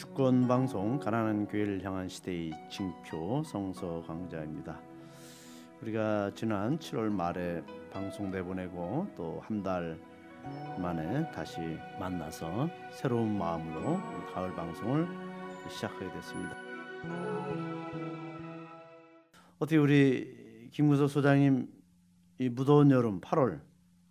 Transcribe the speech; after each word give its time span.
주권 0.00 0.48
방송 0.48 0.98
가난한 0.98 1.46
교회를 1.46 1.84
향한 1.84 2.08
시대의 2.08 2.52
징표 2.70 3.42
성서 3.44 4.02
강자입니다. 4.06 4.80
우리가 5.82 6.30
지난 6.34 6.78
7월 6.78 7.10
말에 7.10 7.62
방송 7.92 8.30
내보내고 8.30 9.08
또 9.14 9.42
한 9.44 9.62
달 9.62 10.00
만에 10.78 11.30
다시 11.32 11.60
만나서 11.98 12.70
새로운 12.92 13.36
마음으로 13.36 13.98
가을 14.32 14.54
방송을 14.54 15.06
시작하게 15.68 16.10
됐습니다. 16.12 16.56
어떻게 19.58 19.76
우리 19.76 20.70
김구석 20.72 21.10
소장님 21.10 21.68
이 22.38 22.48
무더운 22.48 22.90
여름 22.90 23.20
8월 23.20 23.60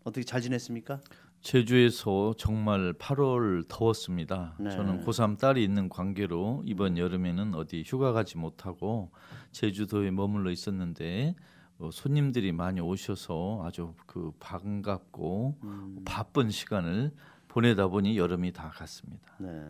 어떻게 0.04 0.24
잘 0.24 0.40
지냈습니까? 0.40 1.02
제주에서 1.42 2.34
정말 2.38 2.94
8월 2.94 3.66
더웠습니다. 3.68 4.56
네. 4.60 4.70
저는 4.72 5.06
고3 5.06 5.40
딸이 5.40 5.64
있는 5.64 5.88
관계로 5.90 6.64
이번 6.66 6.98
여름에는 6.98 7.56
어디 7.56 7.84
휴가 7.86 8.12
가지 8.12 8.38
못하고 8.38 9.12
제주도에 9.52 10.12
머물러 10.12 10.52
있었는데 10.52 11.36
어, 11.80 11.90
손님들이 11.92 12.52
많이 12.52 12.82
오셔서 12.82 13.64
아주 13.66 13.94
그 14.06 14.32
반갑고 14.40 15.58
음, 15.64 16.02
바쁜 16.06 16.50
시간을 16.50 17.12
보내다 17.48 17.88
보니 17.88 18.18
여름이 18.18 18.52
다 18.52 18.70
갔습니다. 18.70 19.34
네, 19.40 19.66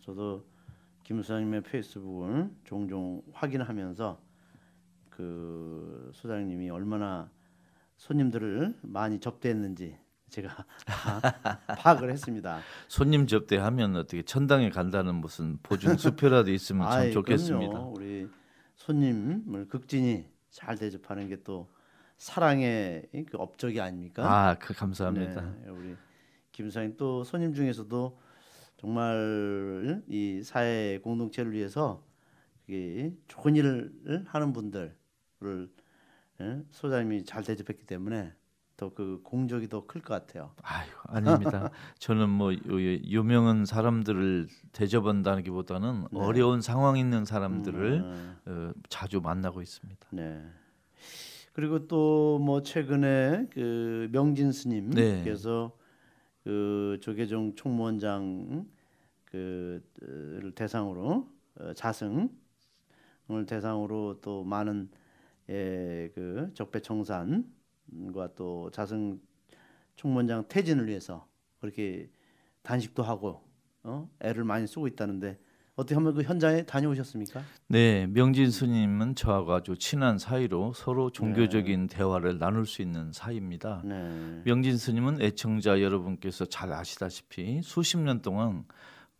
저도 0.00 0.44
김 1.04 1.22
소장님의 1.22 1.62
페이스북을 1.62 2.50
종종 2.64 3.22
확인하면서 3.32 4.20
그 5.08 6.10
소장님이 6.12 6.68
얼마나 6.68 7.30
손님들을 7.96 8.78
많이 8.82 9.18
접대했는지 9.18 9.96
제가 10.34 10.64
다 10.84 11.20
파악을 11.78 12.10
했습니다. 12.10 12.60
손님 12.88 13.26
접대하면 13.26 13.94
어떻게 13.96 14.22
천당에 14.22 14.70
간다는 14.70 15.14
무슨 15.16 15.58
보증 15.62 15.96
수표라도 15.96 16.50
있으면 16.50 16.90
참 16.90 17.00
아이, 17.02 17.12
좋겠습니다. 17.12 17.68
그럼요. 17.72 17.92
우리 17.94 18.28
손님을 18.76 19.68
극진히 19.68 20.26
잘 20.50 20.76
대접하는 20.76 21.28
게 21.28 21.36
또 21.44 21.68
사랑의 22.16 23.08
그 23.28 23.36
업적이 23.38 23.80
아닙니까? 23.80 24.22
아, 24.24 24.54
그 24.58 24.72
감사합니다. 24.72 25.40
네, 25.62 25.68
우리 25.68 25.96
김 26.52 26.66
소장님 26.70 26.96
또 26.96 27.22
손님 27.24 27.52
중에서도 27.52 28.18
정말 28.76 30.02
이 30.08 30.40
사회 30.44 30.98
공동체를 31.02 31.52
위해서 31.52 32.02
좋은 33.28 33.56
일을 33.56 34.24
하는 34.26 34.52
분들을 34.52 34.94
예, 36.40 36.62
소장님이 36.70 37.24
잘 37.24 37.42
대접했기 37.44 37.84
때문에 37.84 38.32
더 38.76 38.90
그 38.94 39.20
공적이 39.22 39.68
더 39.68 39.86
클 39.86 40.02
것 40.02 40.14
같아요. 40.14 40.52
아유 40.62 40.88
아닙니다. 41.04 41.70
저는 41.98 42.28
뭐 42.30 42.52
유- 42.54 43.00
유명한 43.04 43.66
사람들을 43.66 44.48
대접한다기보다는 44.72 46.06
네. 46.10 46.20
어려운 46.20 46.60
상황 46.60 46.96
있는 46.96 47.24
사람들을 47.24 48.06
음, 48.06 48.40
어, 48.46 48.72
자주 48.88 49.20
만나고 49.20 49.60
있습니다. 49.62 50.08
네. 50.10 50.42
그리고 51.52 51.86
또 51.86 52.38
뭐 52.40 52.62
최근에 52.62 53.46
그 53.50 54.08
명진 54.12 54.50
네. 54.86 55.40
스님께서 55.40 55.76
그 56.44 56.98
조계종 57.02 57.54
총무원장 57.56 58.66
그를 59.26 60.52
대상으로 60.54 61.28
어, 61.60 61.72
자승을 61.74 62.28
대상으로 63.46 64.20
또 64.20 64.44
많은 64.44 64.90
예, 65.50 66.10
그 66.14 66.50
적폐청산 66.54 67.44
과또 68.14 68.70
자승 68.70 69.20
총무원장 69.96 70.44
퇴진을 70.48 70.86
위해서 70.88 71.26
그렇게 71.60 72.10
단식도 72.62 73.02
하고 73.02 73.42
어? 73.82 74.08
애를 74.20 74.44
많이 74.44 74.66
쓰고 74.66 74.86
있다는데 74.88 75.38
어떻게 75.76 75.94
한번 75.96 76.14
그 76.14 76.22
현장에 76.22 76.64
다녀오셨습니까? 76.64 77.42
네, 77.66 78.06
명진 78.06 78.50
스님은 78.50 79.16
저하고 79.16 79.54
아주 79.54 79.76
친한 79.76 80.18
사이로 80.18 80.72
서로 80.72 81.10
종교적인 81.10 81.88
대화를 81.88 82.38
나눌 82.38 82.64
수 82.64 82.80
있는 82.80 83.12
사이입니다. 83.12 83.82
네. 83.84 84.42
명진 84.44 84.76
스님은 84.76 85.20
애청자 85.20 85.80
여러분께서 85.80 86.44
잘 86.44 86.72
아시다시피 86.72 87.60
수십 87.62 87.98
년 87.98 88.22
동안 88.22 88.64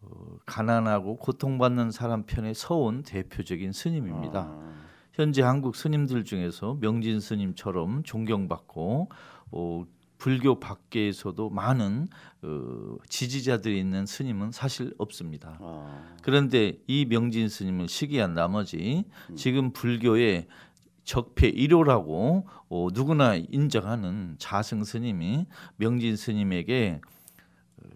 어, 0.01 0.37
가난하고 0.47 1.17
고통받는 1.17 1.91
사람 1.91 2.25
편에 2.25 2.55
서온 2.55 3.03
대표적인 3.03 3.73
스님입니다. 3.73 4.41
아, 4.49 4.75
현재 5.15 5.43
한국 5.43 5.77
스님들 5.77 6.25
중에서 6.25 6.77
명진 6.81 7.21
스님처럼 7.21 8.03
존경받고 8.03 9.11
어, 9.53 9.85
불교 10.19 10.59
밖에서도 10.59 11.51
많은 11.51 12.09
어, 12.43 12.97
지지자들이 13.09 13.79
있는 13.79 14.07
스님은 14.07 14.51
사실 14.51 14.93
없습니다. 14.99 15.57
아, 15.61 16.17
그런데 16.23 16.81
이 16.89 17.05
명진 17.05 17.49
스님을 17.49 17.89
시기한 17.89 18.35
나머지 18.35 19.05
지금 19.37 19.73
불교의 19.73 20.49
적폐 21.05 21.53
1호라고 21.53 22.45
어, 22.69 22.89
누구나 22.93 23.37
인정하는 23.37 24.35
자승 24.39 24.83
스님이 24.83 25.47
명진 25.77 26.17
스님에게 26.17 27.01
어, 27.77 27.89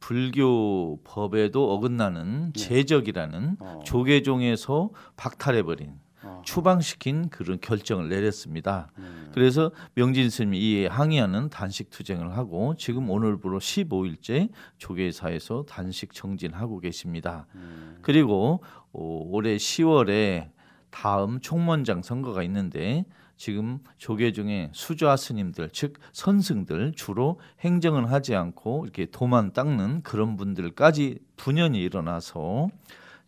불교 0.00 0.98
법에도 1.04 1.72
어긋나는 1.72 2.52
제적이라는 2.54 3.58
어. 3.60 3.80
조계종에서 3.84 4.90
박탈해버린 5.16 6.02
어. 6.24 6.42
추방시킨 6.44 7.28
그런 7.28 7.60
결정을 7.60 8.08
내렸습니다. 8.08 8.90
음. 8.98 9.30
그래서 9.32 9.70
명진 9.94 10.30
스님이 10.30 10.58
이에 10.58 10.86
항의하는 10.86 11.50
단식 11.50 11.90
투쟁을 11.90 12.36
하고 12.36 12.74
지금 12.76 13.10
오늘부로 13.10 13.60
15일째 13.60 14.48
조계사에서 14.78 15.64
단식 15.68 16.12
정진하고 16.12 16.80
계십니다. 16.80 17.46
음. 17.54 17.98
그리고 18.02 18.62
어, 18.92 19.22
올해 19.30 19.56
10월에 19.56 20.50
다음 20.90 21.40
총무원장 21.40 22.02
선거가 22.02 22.42
있는데 22.44 23.04
지금 23.36 23.80
조계 23.98 24.32
중에 24.32 24.70
수좌 24.72 25.16
스님들 25.16 25.70
즉 25.72 25.94
선승들 26.12 26.92
주로 26.94 27.40
행정을 27.60 28.12
하지 28.12 28.34
않고 28.34 28.84
이렇게 28.84 29.06
도만 29.06 29.52
닦는 29.52 30.02
그런 30.02 30.36
분들까지 30.36 31.18
분연이 31.36 31.82
일어나서 31.82 32.68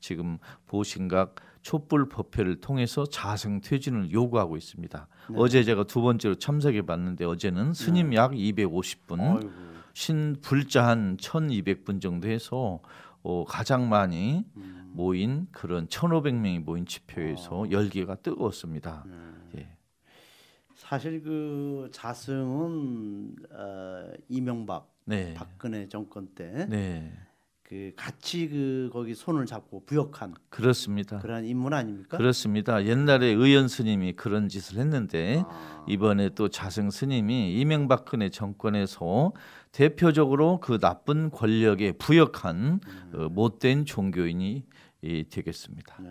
지금 0.00 0.38
보신각 0.66 1.34
촛불 1.66 2.08
법회를 2.08 2.60
통해서 2.60 3.04
자승 3.06 3.60
퇴진을 3.60 4.12
요구하고 4.12 4.56
있습니다. 4.56 5.08
네. 5.30 5.34
어제 5.36 5.64
제가 5.64 5.82
두 5.82 6.00
번째로 6.00 6.36
참석해 6.36 6.82
봤는데 6.82 7.24
어제는 7.24 7.72
스님 7.72 8.14
약 8.14 8.30
250분, 8.30 9.20
아이고. 9.20 9.50
신 9.92 10.36
불자 10.40 10.86
한 10.86 11.16
1,200분 11.16 12.00
정도 12.00 12.28
해서 12.28 12.78
어, 13.24 13.44
가장 13.44 13.88
많이 13.88 14.44
음. 14.56 14.92
모인 14.92 15.48
그런 15.50 15.88
1,500명이 15.88 16.60
모인 16.60 16.86
집회에서 16.86 17.68
열기가 17.72 18.14
뜨거웠습니다. 18.14 19.02
음. 19.06 19.50
예. 19.56 19.68
사실 20.76 21.20
그 21.20 21.88
자승은 21.90 23.34
어, 23.50 24.12
이명박 24.28 24.94
네. 25.04 25.34
박근혜 25.34 25.88
정권 25.88 26.28
때 26.28 26.64
그 27.68 27.74
네. 27.74 27.92
같이 27.96 28.48
그 28.48 28.90
거기 28.92 29.14
손을 29.14 29.44
잡고 29.44 29.86
부역한 29.86 30.36
그렇습니다. 30.50 31.18
그러한 31.18 31.44
인물 31.44 31.74
아닙니까? 31.74 32.16
그렇습니다. 32.16 32.84
옛날에 32.84 33.26
의원 33.26 33.66
스님이 33.66 34.12
그런 34.12 34.48
짓을 34.48 34.78
했는데 34.78 35.42
아, 35.44 35.84
이번에 35.88 36.28
또 36.30 36.48
자승 36.48 36.90
스님이 36.90 37.58
이명박근혜 37.58 38.28
정권에서 38.30 39.32
대표적으로 39.72 40.60
그 40.60 40.78
나쁜 40.78 41.28
권력에 41.30 41.92
부역한 41.92 42.80
어, 43.14 43.28
못된 43.30 43.84
종교인이 43.84 44.64
이, 45.02 45.24
되겠습니다. 45.28 46.02
네. 46.02 46.10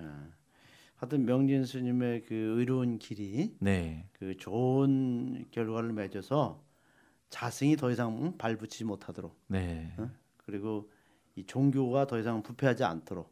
하여튼 0.97 1.25
명진 1.25 1.63
스님의 1.63 2.23
그 2.23 2.35
의로운 2.35 2.99
길이 2.99 3.55
네, 3.59 4.09
그 4.11 4.35
좋은 4.35 5.45
결과를 5.51 5.93
맺어서 5.93 6.61
자승이 7.29 7.77
더 7.77 7.91
이상 7.91 8.37
발붙이지 8.37 8.83
못하도록 8.83 9.33
네, 9.47 9.93
어? 9.97 10.09
그리고 10.37 10.89
이 11.35 11.45
종교가 11.45 12.07
더 12.07 12.19
이상 12.19 12.41
부패하지 12.41 12.83
않도록 12.83 13.29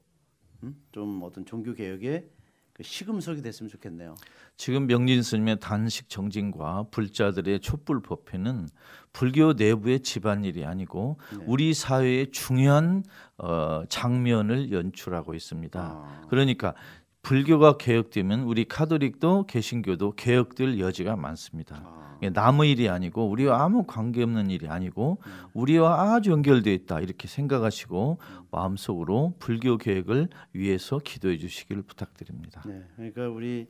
음? 0.64 0.76
좀 0.92 1.22
어떤 1.24 1.46
종교 1.46 1.74
개혁의 1.74 2.30
그 2.74 2.82
시금석이 2.82 3.42
됐으면 3.42 3.70
좋겠네요. 3.70 4.16
지금 4.58 4.88
명진 4.88 5.22
스님의 5.22 5.60
단식 5.60 6.10
정진과 6.10 6.88
불자들의 6.90 7.60
촛불 7.60 8.02
법회는 8.02 8.68
불교 9.14 9.54
내부의 9.54 10.00
집안일이 10.00 10.66
아니고 10.66 11.20
네. 11.38 11.44
우리 11.48 11.74
사회의 11.74 12.32
중요한 12.32 13.04
어, 13.38 13.84
장면을 13.90 14.72
연출하고 14.72 15.36
있습니다. 15.36 15.80
아, 15.80 16.26
그러니까 16.30 16.74
불교가 17.22 17.78
개혁되면 17.78 18.42
우리 18.42 18.66
카톨릭도 18.66 19.46
개신교도 19.46 20.16
개혁될 20.16 20.80
여지가 20.80 21.16
많습니다. 21.16 21.82
아, 21.86 22.13
남의 22.30 22.72
일이 22.72 22.90
아니고 22.90 23.30
우리와 23.30 23.64
아무 23.64 23.86
관계없는 23.86 24.50
일이 24.50 24.68
아니고 24.68 25.20
우리와 25.54 26.14
아주 26.14 26.32
연결되어 26.32 26.74
있다 26.74 27.00
이렇게 27.00 27.28
생각하시고 27.28 28.18
마음속으로 28.52 29.36
불교 29.40 29.78
개혁을 29.78 30.30
위해서 30.54 31.00
기도해 31.00 31.38
주시기를 31.38 31.84
부탁드립니다. 31.84 32.62
네, 32.66 32.84
그러니까 32.96 33.30
우리 33.30 33.68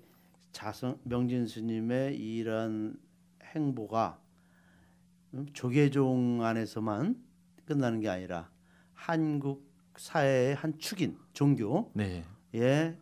자성 0.51 0.99
명진 1.03 1.47
스님의 1.47 2.17
이러한 2.17 2.97
행보가 3.43 4.19
음, 5.33 5.47
조계종 5.53 6.43
안에서만 6.43 7.15
끝나는 7.65 7.99
게 7.99 8.09
아니라 8.09 8.49
한국 8.93 9.71
사회의 9.97 10.55
한 10.55 10.77
축인 10.77 11.17
종교의 11.33 11.85
네. 11.93 12.97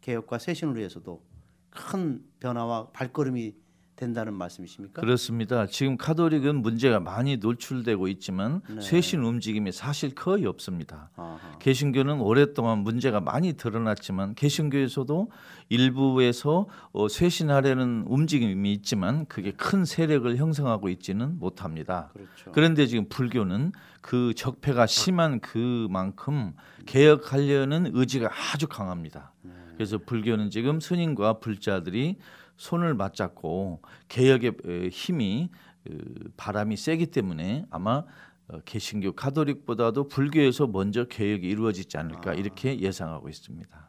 개혁과 0.00 0.38
쇄신을 0.38 0.76
위해서도 0.76 1.22
큰 1.70 2.24
변화와 2.40 2.90
발걸음이 2.90 3.54
된다는 3.96 4.34
말씀이십니까? 4.34 5.00
그렇습니다. 5.00 5.66
지금 5.66 5.96
카톨릭은 5.96 6.62
문제가 6.62 7.00
많이 7.00 7.36
노출되고 7.36 8.08
있지만 8.08 8.60
네. 8.68 8.80
쇄신 8.80 9.22
움직임이 9.22 9.70
사실 9.70 10.14
거의 10.14 10.46
없습니다. 10.46 11.10
아하. 11.16 11.58
개신교는 11.58 12.20
오랫동안 12.20 12.78
문제가 12.78 13.20
많이 13.20 13.52
드러났지만 13.52 14.34
개신교에서도 14.34 15.30
일부에서 15.68 16.66
어, 16.92 17.08
쇄신하려는 17.08 18.04
움직임이 18.06 18.72
있지만 18.72 19.26
그게 19.26 19.52
큰 19.52 19.84
세력을 19.84 20.36
형성하고 20.36 20.88
있지는 20.88 21.38
못합니다. 21.38 22.10
그렇죠. 22.12 22.52
그런데 22.52 22.86
지금 22.86 23.08
불교는 23.08 23.72
그 24.00 24.34
적폐가 24.34 24.86
심한 24.86 25.40
그만큼 25.40 26.54
개혁하려는 26.86 27.90
의지가 27.92 28.30
아주 28.52 28.66
강합니다. 28.66 29.32
네. 29.42 29.52
그래서 29.76 29.98
불교는 29.98 30.50
지금 30.50 30.80
스님과 30.80 31.40
불자들이 31.40 32.18
손을 32.56 32.94
맞잡고 32.94 33.82
개혁의 34.08 34.56
에, 34.64 34.88
힘이 34.88 35.50
그, 35.84 36.32
바람이 36.36 36.76
세기 36.76 37.06
때문에 37.06 37.66
아마 37.70 38.04
어, 38.48 38.60
개신교 38.64 39.12
가톨릭보다도 39.12 40.08
불교에서 40.08 40.66
먼저 40.66 41.04
개혁이 41.04 41.48
이루어지지 41.48 41.96
않을까 41.96 42.32
아. 42.32 42.34
이렇게 42.34 42.78
예상하고 42.78 43.28
있습니다. 43.28 43.88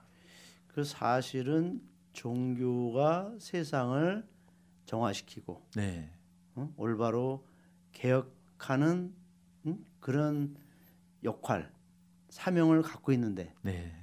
그 0.67 0.83
사실은 0.83 1.81
종교가 2.13 3.33
세상을 3.39 4.25
정화시키고 4.85 5.69
네, 5.75 6.11
어? 6.55 6.71
올바로 6.77 7.47
개혁하는 7.91 9.13
음? 9.65 9.85
그런 9.99 10.55
역할, 11.23 11.71
사명을 12.29 12.81
갖고 12.81 13.11
있는데 13.13 13.53
네, 13.61 13.95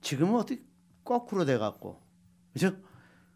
지금은 0.00 0.36
어떻게 0.36 0.62
거꾸로 1.04 1.44
돼 1.44 1.58
갖고 1.58 2.02
그죠? 2.52 2.76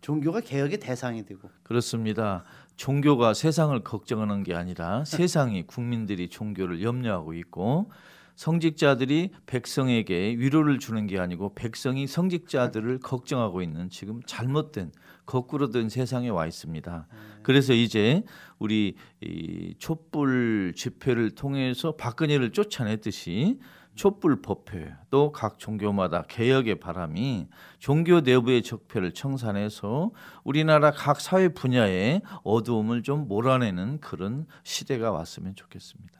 종교가 0.01 0.41
개혁의 0.41 0.81
대상이 0.81 1.25
되고 1.25 1.51
그렇습니다. 1.63 2.45
종교가 2.77 3.35
세상을 3.35 3.79
걱정하는 3.85 4.43
게 4.43 4.55
아니라 4.55 5.05
세상이 5.05 5.67
국민들이 5.67 6.29
종교를 6.29 6.83
염려하고 6.83 7.35
있고 7.35 7.91
성직자들이 8.37 9.33
백성에게 9.45 10.37
위로를 10.39 10.79
주는 10.79 11.07
게 11.07 11.19
아니고 11.19 11.55
백성이 11.55 12.07
성직자들을 12.07 13.01
걱정하고 13.01 13.61
있는 13.61 13.91
지금 13.91 14.23
잘못된 14.25 14.93
거꾸로 15.27 15.69
된 15.69 15.91
세상에 15.91 16.31
와 16.31 16.47
있습니다. 16.47 17.07
그래서 17.43 17.75
이제 17.75 18.23
우리 18.59 18.97
이 19.21 19.75
촛불 19.79 20.73
집회를 20.75 21.33
통해서 21.33 21.97
박근혜를 21.97 22.53
쫓아냈듯이 22.53 23.59
촛불 24.01 24.41
법회 24.41 24.95
또각 25.11 25.59
종교마다 25.59 26.23
개혁의 26.23 26.81
바람이 26.81 27.49
종교 27.79 28.23
내부의 28.23 28.63
적폐를 28.63 29.13
청산해서 29.13 30.13
우리나라 30.43 30.91
각 30.91 31.21
사회 31.21 31.49
분야의 31.49 32.23
어두움을 32.43 33.03
좀 33.03 33.29
몰아내는 33.29 34.01
그런 34.01 34.47
시대가 34.63 35.11
왔으면 35.11 35.55
좋겠습니다. 35.55 36.19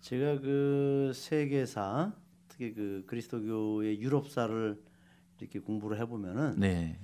제가 0.00 0.40
그 0.40 1.12
세계사 1.14 2.14
특히 2.48 2.72
그 2.72 3.04
그리스도교의 3.06 4.00
유럽사를 4.00 4.82
이렇게 5.38 5.58
공부를 5.58 6.00
해보면은 6.00 6.58
네, 6.58 6.98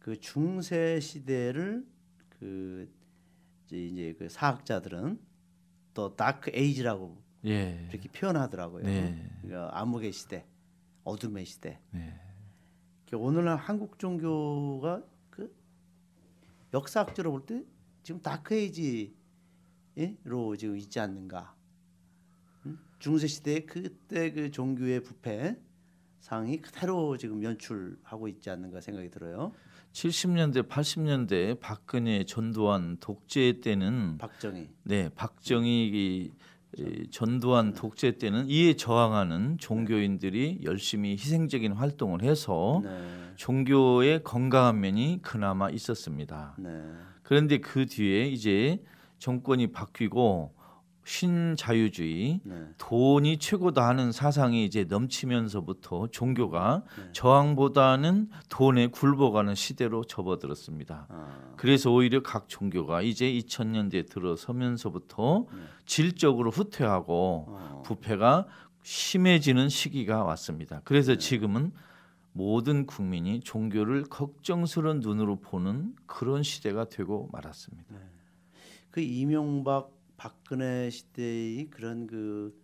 그 0.00 0.18
중세 0.18 0.98
시대를 0.98 1.86
그 2.30 2.92
이제 3.70 4.12
그 4.18 4.28
사학자들은 4.28 5.20
또 5.94 6.16
Dark 6.16 6.50
Age라고 6.52 7.25
예, 7.46 7.86
이렇게 7.90 8.08
표현하더라고요. 8.08 8.84
네. 8.84 9.30
그러니까 9.42 9.78
암흑의 9.80 10.12
시대, 10.12 10.46
어둠의 11.04 11.44
시대. 11.44 11.80
네, 11.90 12.18
그러니까 13.06 13.26
오늘날 13.28 13.56
한국 13.56 13.98
종교가 13.98 15.02
그 15.30 15.54
역사학적으로 16.74 17.32
볼 17.32 17.46
때 17.46 17.64
지금 18.02 18.20
다크 18.22 18.54
에이지로 18.54 19.14
지금 20.56 20.76
있지 20.76 21.00
않는가. 21.00 21.56
음? 22.66 22.78
중세 23.00 23.26
시대 23.26 23.64
그때 23.64 24.30
그 24.32 24.50
종교의 24.52 25.02
부패 25.02 25.56
상이 26.20 26.60
그대로 26.60 27.16
지금 27.16 27.42
연출하고 27.42 28.28
있지 28.28 28.48
않는가 28.50 28.80
생각이 28.80 29.10
들어요. 29.10 29.52
70년대, 29.92 30.68
80년대 30.68 31.58
박근혜 31.58 32.22
전두환 32.24 32.98
독재 33.00 33.60
때는 33.60 34.18
박정희. 34.18 34.68
네, 34.84 35.08
박정희 35.08 36.32
전두환 37.10 37.72
독재 37.72 38.18
때는 38.18 38.48
이에 38.48 38.74
저항하는 38.74 39.58
종교인들이 39.58 40.60
열심히 40.64 41.12
희생적인 41.12 41.72
활동을 41.72 42.22
해서 42.22 42.82
네. 42.84 42.90
종교의 43.36 44.22
건강한 44.22 44.80
면이 44.80 45.20
그나마 45.22 45.70
있었습니다. 45.70 46.54
네. 46.58 46.70
그런데 47.22 47.58
그 47.58 47.86
뒤에 47.86 48.26
이제 48.28 48.82
정권이 49.18 49.72
바뀌고 49.72 50.55
신자유주의 51.06 52.40
네. 52.42 52.68
돈이 52.78 53.38
최고다 53.38 53.86
하는 53.86 54.10
사상이 54.10 54.64
이제 54.64 54.84
넘치면서부터 54.84 56.08
종교가 56.08 56.82
네. 56.98 57.12
저항보다는 57.12 58.28
돈에 58.48 58.88
굴복하는 58.88 59.54
시대로 59.54 60.02
접어들었습니다. 60.02 61.06
아, 61.08 61.54
그래서 61.56 61.92
오히려 61.92 62.22
각 62.22 62.48
종교가 62.48 63.02
이제 63.02 63.26
2000년대 63.32 64.10
들어서면서부터 64.10 65.46
네. 65.52 65.58
질적으로 65.86 66.50
후퇴하고 66.50 67.44
어. 67.48 67.82
부패가 67.86 68.46
심해지는 68.82 69.68
시기가 69.68 70.24
왔습니다. 70.24 70.80
그래서 70.84 71.12
네. 71.12 71.18
지금은 71.18 71.72
모든 72.32 72.84
국민이 72.84 73.40
종교를 73.40 74.04
걱정스러운 74.04 75.00
눈으로 75.00 75.40
보는 75.40 75.94
그런 76.06 76.42
시대가 76.42 76.88
되고 76.88 77.28
말았습니다. 77.32 77.94
그 78.90 79.00
이명박 79.00 79.95
박근혜 80.16 80.90
시대의 80.90 81.70
그런 81.70 82.06
그 82.06 82.58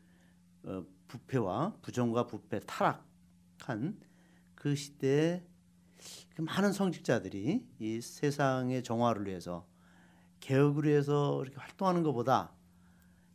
어, 0.64 0.84
부패와 1.08 1.76
부정과 1.82 2.26
부패 2.26 2.60
타락한 2.60 4.00
그 4.54 4.74
시대에 4.74 5.44
그 6.34 6.42
많은 6.42 6.72
성직자들이 6.72 7.66
이 7.78 8.00
세상의 8.00 8.82
정화를 8.82 9.26
위해서 9.26 9.66
개혁을 10.40 10.84
위해서 10.84 11.42
이렇게 11.42 11.58
활동하는 11.58 12.02
것보다 12.02 12.52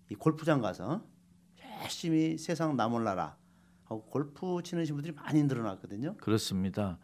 이 0.09 0.15
골프장 0.15 0.61
가서 0.61 1.05
열심히 1.81 2.37
세상 2.37 2.75
나몰라라 2.75 3.37
하고 3.85 4.03
골프 4.05 4.61
치는 4.63 4.85
분들이 4.85 5.13
많이 5.13 5.43
늘어났거든요. 5.43 6.17
그렇습니다. 6.17 6.99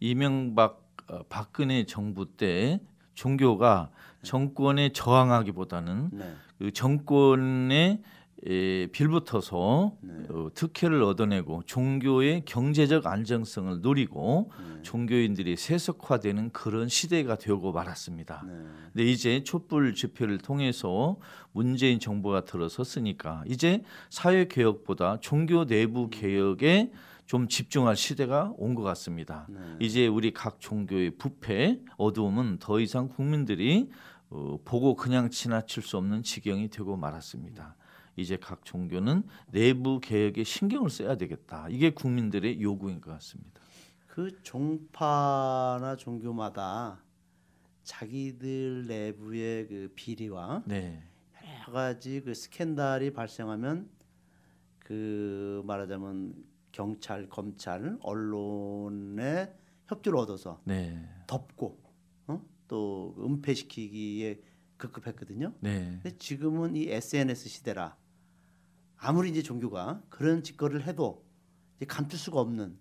이명박 0.00 0.88
어, 1.08 1.22
박근혜 1.28 1.84
정부 1.84 2.36
때 2.36 2.80
종교가 3.14 3.90
정권에 4.22 4.90
저항하기보다는 4.92 6.10
네. 6.12 6.34
그 6.58 6.72
정권에 6.72 8.00
에, 8.44 8.86
빌붙어서 8.88 9.92
네. 10.00 10.12
어, 10.30 10.48
특혜를 10.52 11.02
얻어내고 11.04 11.62
종교의 11.64 12.42
경제적 12.44 13.06
안정성을 13.06 13.82
노리고 13.82 14.50
네. 14.58 14.82
종교인들이 14.82 15.56
세속화되는 15.56 16.50
그런 16.50 16.88
시대가 16.88 17.36
되고 17.36 17.70
말았습니다. 17.70 18.44
네. 18.44 18.52
근데 18.92 19.04
이제 19.04 19.44
촛불 19.44 19.94
집회를 19.94 20.38
통해서 20.38 21.16
문재인 21.52 22.00
정부가 22.00 22.44
들어섰으니까 22.44 23.44
이제 23.46 23.82
사회 24.10 24.48
개혁보다 24.48 25.18
종교 25.20 25.64
내부 25.64 26.10
개혁에 26.10 26.90
좀 27.32 27.48
집중할 27.48 27.96
시대가 27.96 28.52
온 28.58 28.74
것 28.74 28.82
같습니다. 28.82 29.46
네. 29.48 29.58
이제 29.80 30.06
우리 30.06 30.34
각 30.34 30.60
종교의 30.60 31.12
부패, 31.16 31.80
어두움은 31.96 32.58
더 32.58 32.78
이상 32.78 33.08
국민들이 33.08 33.88
어, 34.28 34.58
보고 34.66 34.94
그냥 34.96 35.30
지나칠 35.30 35.82
수 35.82 35.96
없는 35.96 36.24
지경이 36.24 36.68
되고 36.68 36.94
말았습니다. 36.94 37.74
이제 38.16 38.36
각 38.36 38.66
종교는 38.66 39.22
내부 39.50 39.98
개혁에 39.98 40.44
신경을 40.44 40.90
써야 40.90 41.16
되겠다. 41.16 41.68
이게 41.70 41.88
국민들의 41.88 42.60
요구인 42.60 43.00
것 43.00 43.10
같습니다. 43.12 43.62
그 44.06 44.42
종파나 44.42 45.96
종교마다 45.96 47.02
자기들 47.82 48.86
내부의 48.88 49.68
그 49.68 49.92
비리와 49.94 50.64
네, 50.66 51.02
여러 51.62 51.72
가지 51.72 52.20
그 52.20 52.34
스캔들이 52.34 53.10
발생하면 53.14 53.88
그 54.80 55.62
말하자면 55.64 56.51
경찰, 56.72 57.28
검찰, 57.28 57.98
언론의 58.00 59.54
협조를 59.86 60.18
얻어서 60.18 60.60
네, 60.64 61.08
덮고 61.26 61.78
어? 62.26 62.42
또 62.66 63.14
은폐시키기에 63.18 64.40
급급했거든요. 64.78 65.52
네, 65.60 66.00
근데 66.02 66.16
지금은 66.16 66.74
이 66.74 66.88
SNS 66.88 67.48
시대라 67.48 67.96
아무리 68.96 69.30
이제 69.30 69.42
종교가 69.42 70.02
그런 70.08 70.42
짓거리를 70.42 70.86
해도 70.86 71.24
이제 71.76 71.86
감출 71.86 72.18
수가 72.18 72.40
없는 72.40 72.78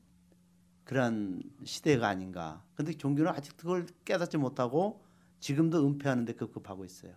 그러한 0.83 1.41
시대가 1.63 2.07
아닌가. 2.07 2.63
근데 2.75 2.93
종교는 2.93 3.31
아직 3.31 3.55
그걸 3.57 3.85
깨닫지 4.05 4.37
못하고 4.37 5.03
지금도 5.39 5.85
은폐하는데 5.85 6.33
급급하고 6.33 6.85
있어요. 6.85 7.13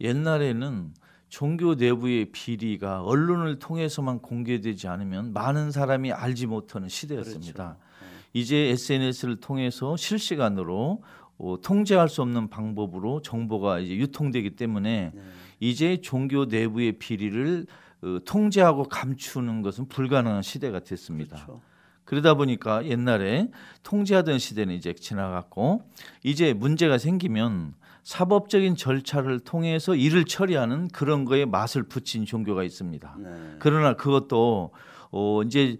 옛날에는 0.00 0.94
종교 1.32 1.74
내부의 1.74 2.26
비리가 2.26 3.02
언론을 3.02 3.58
통해서만 3.58 4.18
공개되지 4.18 4.86
않으면 4.86 5.32
많은 5.32 5.70
사람이 5.70 6.12
알지 6.12 6.46
못하는 6.46 6.90
시대였습니다. 6.90 7.78
그렇죠. 7.78 8.16
이제 8.34 8.56
SNS를 8.68 9.36
통해서 9.36 9.96
실시간으로 9.96 11.02
어, 11.38 11.56
통제할 11.62 12.10
수 12.10 12.20
없는 12.20 12.50
방법으로 12.50 13.22
정보가 13.22 13.78
이제 13.78 13.96
유통되기 13.96 14.56
때문에 14.56 15.12
네. 15.14 15.22
이제 15.58 16.02
종교 16.02 16.44
내부의 16.44 16.98
비리를 16.98 17.66
어, 18.02 18.18
통제하고 18.26 18.84
감추는 18.84 19.62
것은 19.62 19.88
불가능한 19.88 20.42
시대가 20.42 20.80
됐습니다. 20.80 21.36
그렇죠. 21.36 21.62
그러다 22.04 22.34
보니까 22.34 22.84
옛날에 22.84 23.48
통제하던 23.84 24.38
시대는 24.38 24.74
이제 24.74 24.92
지나갔고 24.92 25.80
이제 26.24 26.52
문제가 26.52 26.98
생기면 26.98 27.72
사법적인 28.02 28.76
절차를 28.76 29.40
통해서 29.40 29.94
일을 29.94 30.24
처리하는 30.24 30.88
그런 30.88 31.24
거에 31.24 31.44
맛을 31.44 31.84
붙인 31.84 32.24
종교가 32.24 32.64
있습니다. 32.64 33.16
네. 33.18 33.56
그러나 33.58 33.94
그것도 33.94 34.72
어 35.10 35.42
이제 35.42 35.78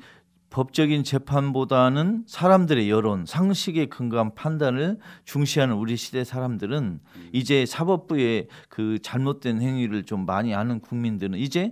법적인 0.50 1.02
재판보다는 1.02 2.25
사람들의 2.26 2.91
여론, 2.91 3.25
상식에 3.25 3.87
근거한 3.87 4.35
판단을 4.35 4.99
중시하는 5.25 5.75
우리 5.76 5.97
시대 5.97 6.25
사람들은 6.25 7.00
이제 7.33 7.64
사법부의 7.64 8.49
그 8.69 8.99
잘못된 9.00 9.62
행위를 9.62 10.05
좀 10.05 10.26
많이 10.26 10.55
아는 10.55 10.81
국민들은 10.81 11.38
이제 11.38 11.71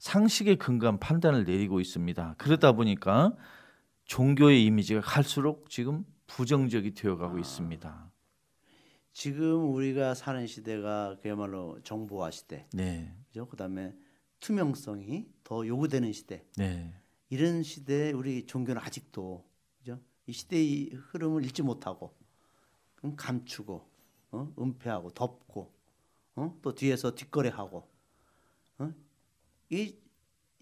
상식에 0.00 0.56
근거한 0.56 0.98
판단을 0.98 1.44
내리고 1.44 1.78
있습니다. 1.80 2.34
그러다 2.38 2.72
보니까 2.72 3.34
종교의 4.04 4.64
이미지가 4.64 5.00
갈수록 5.00 5.70
지금 5.70 6.04
부정적이 6.26 6.94
되어가고 6.94 7.38
있습니다. 7.38 8.07
지금 9.18 9.74
우리가 9.74 10.14
사는 10.14 10.46
시대가 10.46 11.16
그야말로 11.20 11.80
정보화 11.82 12.30
시대, 12.30 12.68
네, 12.72 13.12
그죠? 13.26 13.48
그다음에 13.48 13.92
투명성이 14.38 15.26
더 15.42 15.66
요구되는 15.66 16.12
시대. 16.12 16.44
네, 16.56 16.94
이런 17.28 17.64
시대에 17.64 18.12
우리 18.12 18.46
종교는 18.46 18.80
아직도 18.80 19.44
그죠? 19.76 19.98
이 20.28 20.32
시대의 20.32 20.90
흐름을 20.90 21.44
읽지 21.46 21.62
못하고 21.62 22.14
그럼 22.94 23.16
감추고 23.16 23.90
어? 24.30 24.54
은폐하고 24.56 25.10
덮고 25.10 25.74
어? 26.36 26.56
또 26.62 26.72
뒤에서 26.76 27.16
뒷거래하고 27.16 27.88
어? 28.78 28.94
이 29.70 29.96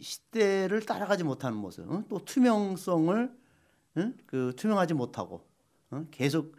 시대를 0.00 0.86
따라가지 0.86 1.24
못하는 1.24 1.58
모습 1.58 1.90
어? 1.90 2.04
또 2.08 2.24
투명성을 2.24 3.38
어? 3.96 4.12
그 4.24 4.54
투명하지 4.56 4.94
못하고 4.94 5.46
어? 5.90 6.06
계속 6.10 6.56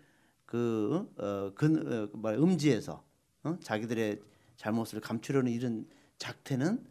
그 0.48 1.06
어, 1.18 1.52
근, 1.54 1.78
어, 1.78 2.08
그 2.10 2.42
음지에서 2.42 3.04
어? 3.44 3.58
자기들의 3.62 4.20
잘못을 4.56 5.02
감추려는 5.02 5.52
이런 5.52 5.86
작태는 6.18 6.84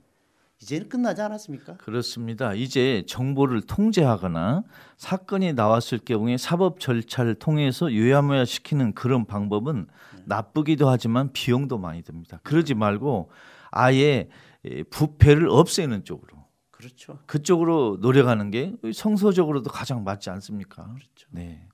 이제는 0.61 0.89
끝나지 0.89 1.21
않았습니까? 1.21 1.77
그렇습니다. 1.79 2.55
이제 2.55 3.03
정보를 3.07 3.63
통제하거나 3.63 4.63
사건이 4.97 5.55
나왔을 5.55 5.99
경우에 5.99 6.37
사법 6.37 6.81
절차를 6.81 7.35
통해서 7.35 7.91
유야무야 7.91 8.45
시키는 8.45 8.95
그런 8.95 9.27
방법은 9.27 9.87
나쁘기도 10.25 10.89
하지만 10.89 11.33
비용도 11.33 11.79
많이 11.79 12.03
듭니다. 12.03 12.41
그러지 12.43 12.75
말고 12.75 13.31
아예 13.71 14.29
에, 14.65 14.83
부패를 14.85 15.49
없애는 15.49 16.05
쪽으로 16.05 16.45
그렇죠. 16.71 17.19
그쪽으로 17.27 17.99
노력하는 18.01 18.51
게 18.51 18.75
성서적으로도 18.95 19.71
가장 19.71 20.05
맞지 20.05 20.29
않습니까? 20.31 20.85
그렇죠. 20.95 21.29
네, 21.31 21.69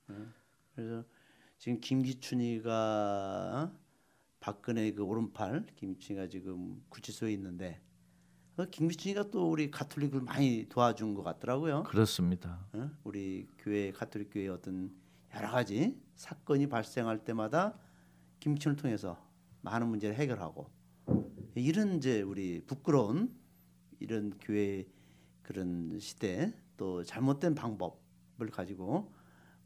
그래서 0.74 1.04
지금 1.62 1.78
김기춘이가 1.80 3.72
박근혜 4.40 4.90
그 4.90 5.04
오른팔 5.04 5.66
김기춘이가 5.76 6.26
지금 6.26 6.82
구치소에 6.88 7.32
있는데 7.34 7.80
그 8.56 8.68
김기춘이가 8.68 9.30
또 9.30 9.48
우리 9.48 9.70
가톨릭을 9.70 10.22
많이 10.22 10.66
도와준 10.68 11.14
것 11.14 11.22
같더라고요. 11.22 11.84
그렇습니다. 11.84 12.66
어? 12.72 12.90
우리 13.04 13.46
교회 13.58 13.92
가톨릭 13.92 14.30
교회 14.32 14.48
어떤 14.48 14.92
여러 15.36 15.52
가지 15.52 16.02
사건이 16.16 16.68
발생할 16.68 17.22
때마다 17.24 17.78
김기춘을 18.40 18.76
통해서 18.76 19.24
많은 19.60 19.86
문제를 19.86 20.16
해결하고 20.16 20.68
이런 21.54 21.98
이제 21.98 22.22
우리 22.22 22.60
부끄러운 22.66 23.32
이런 24.00 24.36
교회 24.40 24.88
그런 25.42 25.96
시대 26.00 26.52
또 26.76 27.04
잘못된 27.04 27.54
방법을 27.54 28.50
가지고 28.50 29.12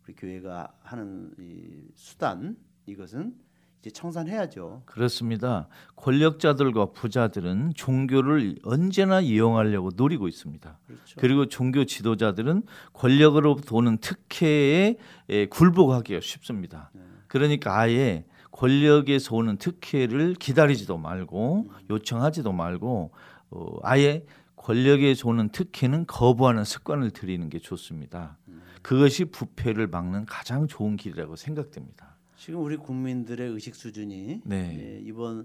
우리 0.07 0.15
교회가 0.15 0.73
하는 0.83 1.33
이 1.41 1.89
수단 1.95 2.57
이것은 2.87 3.35
이제 3.81 3.91
청산해야죠. 3.91 4.83
그렇습니다. 4.87 5.69
권력자들과 5.97 6.93
부자들은 6.93 7.73
종교를 7.75 8.57
언제나 8.63 9.21
이용하려고 9.21 9.91
노리고 9.97 10.29
있습니다. 10.29 10.79
그렇죠. 10.87 11.21
그리고 11.21 11.47
종교 11.47 11.85
지도자들은 11.85 12.63
권력으로부터 12.93 13.77
오는 13.77 13.99
특혜에 13.99 14.97
에, 15.29 15.47
굴복하기가 15.47 16.21
쉽습니다. 16.21 16.91
네. 16.95 17.03
그러니까 17.27 17.79
아예 17.79 18.25
권력에서 18.53 19.35
오는 19.37 19.57
특혜를 19.57 20.35
기다리지도 20.35 20.99
말고 20.99 21.69
요청하지도 21.91 22.53
말고 22.53 23.13
어, 23.51 23.79
아예 23.83 24.25
권력에서 24.55 25.29
오는 25.29 25.49
특혜는 25.49 26.07
거부하는 26.07 26.65
습관을 26.65 27.11
들이는 27.11 27.51
게 27.51 27.59
좋습니다. 27.59 28.39
그것이 28.87 29.25
부패를 29.25 29.89
막는 29.89 30.27
가장 30.27 30.69
좋은 30.69 30.95
길이라고 30.97 31.35
생각됩니다. 31.35 32.15
지금 32.37 32.63
우리 32.63 32.77
국민들의 32.77 33.51
의식 33.51 33.75
수준이 33.75 34.43
네. 34.45 34.79
예, 34.79 35.01
이번 35.01 35.45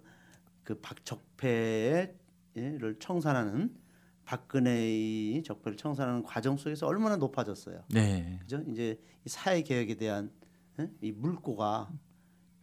그 0.64 0.80
박적폐를 0.80 2.14
청산하는 3.00 3.76
박근혜의 4.26 5.42
적폐를 5.42 5.76
청산하는 5.76 6.22
과정 6.22 6.56
속에서 6.56 6.86
얼마나 6.86 7.18
높아졌어요. 7.18 7.84
네, 7.92 8.38
그죠? 8.42 8.64
이제 8.68 9.00
이 9.26 9.30
사회 9.30 9.64
개혁에 9.64 9.96
대한 9.96 10.30
예? 10.80 10.92
이 11.02 11.12
물꼬가 11.12 11.90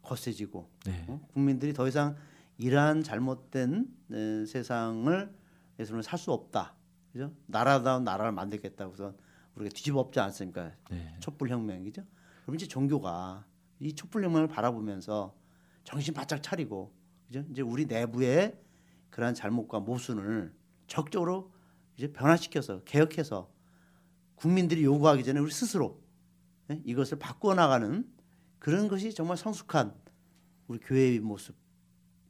거세지고 0.02 0.70
네, 0.86 1.04
어? 1.08 1.20
국민들이 1.32 1.72
더 1.72 1.88
이상 1.88 2.14
이러한 2.56 3.02
잘못된 3.02 3.84
에, 4.12 4.46
세상을 4.46 5.34
에서는 5.80 6.02
살 6.02 6.20
수 6.20 6.30
없다. 6.30 6.76
그죠? 7.12 7.32
나라다운 7.46 8.04
나라를 8.04 8.30
만들겠다고 8.30 8.92
해서 8.92 9.14
우리가 9.58 9.74
뒤집어 9.74 10.00
엎지 10.00 10.20
않습니까? 10.20 10.72
네. 10.90 11.14
촛불 11.20 11.50
혁명이죠. 11.50 12.04
그럼 12.42 12.54
이제 12.54 12.66
종교가 12.66 13.44
이 13.80 13.94
촛불 13.94 14.24
혁명을 14.24 14.48
바라보면서 14.48 15.34
정신 15.84 16.14
바짝 16.14 16.42
차리고 16.42 16.94
그죠? 17.26 17.44
이제 17.50 17.62
우리 17.62 17.86
내부의 17.86 18.58
그러한 19.10 19.34
잘못과 19.34 19.80
모순을 19.80 20.54
적극적으로 20.86 21.52
이제 21.96 22.12
변화시켜서 22.12 22.82
개혁해서 22.84 23.50
국민들이 24.36 24.84
요구하기 24.84 25.24
전에 25.24 25.40
우리 25.40 25.50
스스로 25.50 26.00
예? 26.70 26.80
이것을 26.84 27.18
바꾸어 27.18 27.54
나가는 27.54 28.08
그런 28.58 28.88
것이 28.88 29.12
정말 29.12 29.36
성숙한 29.36 29.94
우리 30.68 30.78
교회의 30.78 31.20
모습 31.20 31.56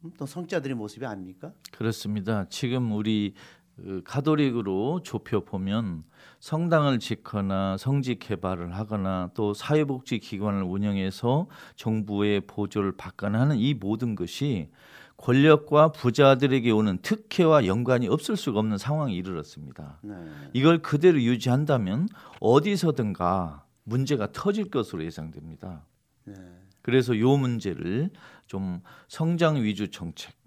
음, 0.05 0.13
또 0.17 0.27
성자들의 0.27 0.77
모습이 0.77 1.05
아닙니까? 1.05 1.53
그렇습니다. 1.73 2.49
지금 2.49 2.93
우리 2.93 3.35
그 3.83 4.03
가톨릭으로 4.05 5.01
좁혀 5.03 5.41
보면 5.41 6.05
성당을 6.41 6.99
짓거나 6.99 7.77
성직 7.79 8.19
개발을 8.19 8.77
하거나 8.77 9.31
또 9.35 9.55
사회복지 9.55 10.19
기관을 10.19 10.63
운영해서 10.63 11.47
정부의 11.77 12.43
보조를 12.43 12.93
받거나 12.97 13.41
하는 13.41 13.57
이 13.57 13.75
모든 13.75 14.15
것이 14.15 14.71
권력과 15.17 15.93
부자들에게 15.93 16.71
오는 16.71 16.99
특혜와 16.99 17.67
연관이 17.67 18.07
없을 18.09 18.37
수가 18.37 18.61
없는 18.61 18.79
상황에 18.79 19.15
이르렀습니다. 19.15 19.99
네. 20.03 20.15
이걸 20.53 20.79
그대로 20.79 21.21
유지한다면 21.21 22.09
어디서든가 22.41 23.65
문제가 23.83 24.31
터질 24.31 24.71
것으로 24.71 25.05
예상됩니다. 25.05 25.85
네. 26.25 26.35
그래서 26.83 27.19
요 27.19 27.37
문제를 27.37 28.11
좀 28.47 28.81
성장 29.09 29.57
위주 29.57 29.91
정책, 29.91 30.33
어, 30.33 30.38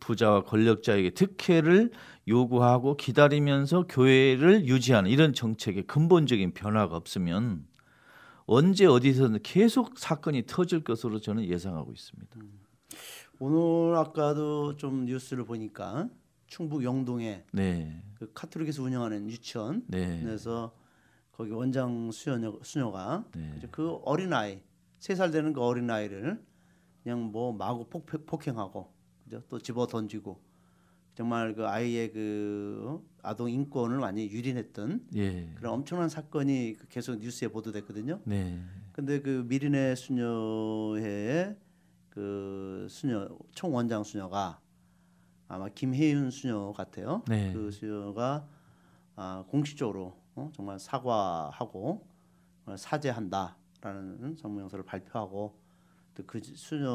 부자와 0.00 0.44
권력자에게 0.44 1.10
특혜를 1.10 1.90
요구하고 2.28 2.96
기다리면서 2.96 3.86
교회를 3.88 4.66
유지하는 4.66 5.10
이런 5.10 5.32
정책에 5.32 5.82
근본적인 5.82 6.54
변화가 6.54 6.96
없으면 6.96 7.66
언제 8.46 8.86
어디서든 8.86 9.40
계속 9.42 9.98
사건이 9.98 10.44
터질 10.46 10.84
것으로 10.84 11.20
저는 11.20 11.44
예상하고 11.44 11.92
있습니다. 11.92 12.38
오늘 13.38 13.96
아까도 13.96 14.76
좀 14.76 15.04
뉴스를 15.06 15.44
보니까 15.44 16.08
충북 16.46 16.84
영동에 16.84 17.44
네, 17.52 18.00
그 18.14 18.30
카톨릭에서 18.32 18.82
운영하는 18.82 19.28
유치원 19.28 19.82
네, 19.88 20.22
에서 20.26 20.72
거기 21.32 21.50
원장 21.50 22.10
수녀 22.12 22.56
수녀가 22.62 23.24
네. 23.34 23.60
그 23.70 23.98
어린 24.04 24.32
아이 24.32 24.60
세 24.98 25.14
살 25.14 25.30
되는 25.30 25.52
그 25.52 25.60
어린 25.60 25.90
아이를 25.90 26.42
그냥 27.02 27.20
뭐 27.30 27.52
마구 27.52 27.84
폭, 27.88 28.06
폭행하고 28.26 28.92
그죠 29.26 29.42
또 29.48 29.58
집어 29.58 29.86
던지고 29.86 30.40
정말 31.14 31.54
그 31.54 31.66
아이의 31.66 32.12
그 32.12 32.82
어? 32.86 33.02
아동 33.22 33.50
인권을 33.50 33.98
많이 33.98 34.30
유린했던 34.30 35.08
예, 35.16 35.50
그런 35.56 35.74
엄청난 35.74 36.08
사건이 36.08 36.76
그 36.78 36.88
계속 36.88 37.18
뉴스에 37.18 37.48
보도됐거든요. 37.48 38.20
네, 38.24 38.60
근데 38.92 39.20
그 39.20 39.44
미리네 39.48 39.94
수녀회의 39.96 41.56
그 42.10 42.86
수녀 42.88 43.28
총원장 43.52 44.04
수녀가 44.04 44.60
아마 45.48 45.68
김혜윤 45.68 46.30
수녀 46.30 46.72
같아요. 46.72 47.22
네. 47.28 47.52
그 47.52 47.70
수녀가 47.70 48.46
아, 49.16 49.44
공식적으로 49.48 50.20
어, 50.34 50.50
정말 50.54 50.78
사과하고 50.78 52.06
어, 52.66 52.76
사죄한다라는 52.76 54.36
성명서를 54.36 54.84
발표하고 54.84 55.58
또 56.14 56.22
그 56.26 56.40
수녀 56.42 56.90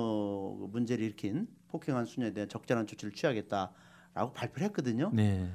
그 0.60 0.68
문제를 0.72 1.06
일으킨 1.06 1.48
폭행한 1.72 2.06
수녀에 2.06 2.32
대한 2.34 2.50
적절한 2.50 2.86
조치를 2.88 3.13
취하겠다라고 3.13 4.34
발표를 4.34 4.68
했거든요. 4.68 5.10
네. 5.13 5.50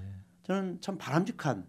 저는 0.44 0.80
참 0.80 0.96
바람직한 0.99 1.66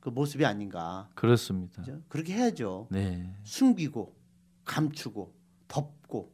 그 0.00 0.08
모습이 0.08 0.44
아닌가. 0.44 1.08
그렇습니다. 1.14 1.82
그죠? 1.82 2.00
그렇게 2.08 2.34
해야죠. 2.34 2.88
네. 2.90 3.34
숨기고 3.42 4.14
감추고 4.64 5.32
덮고 5.68 6.32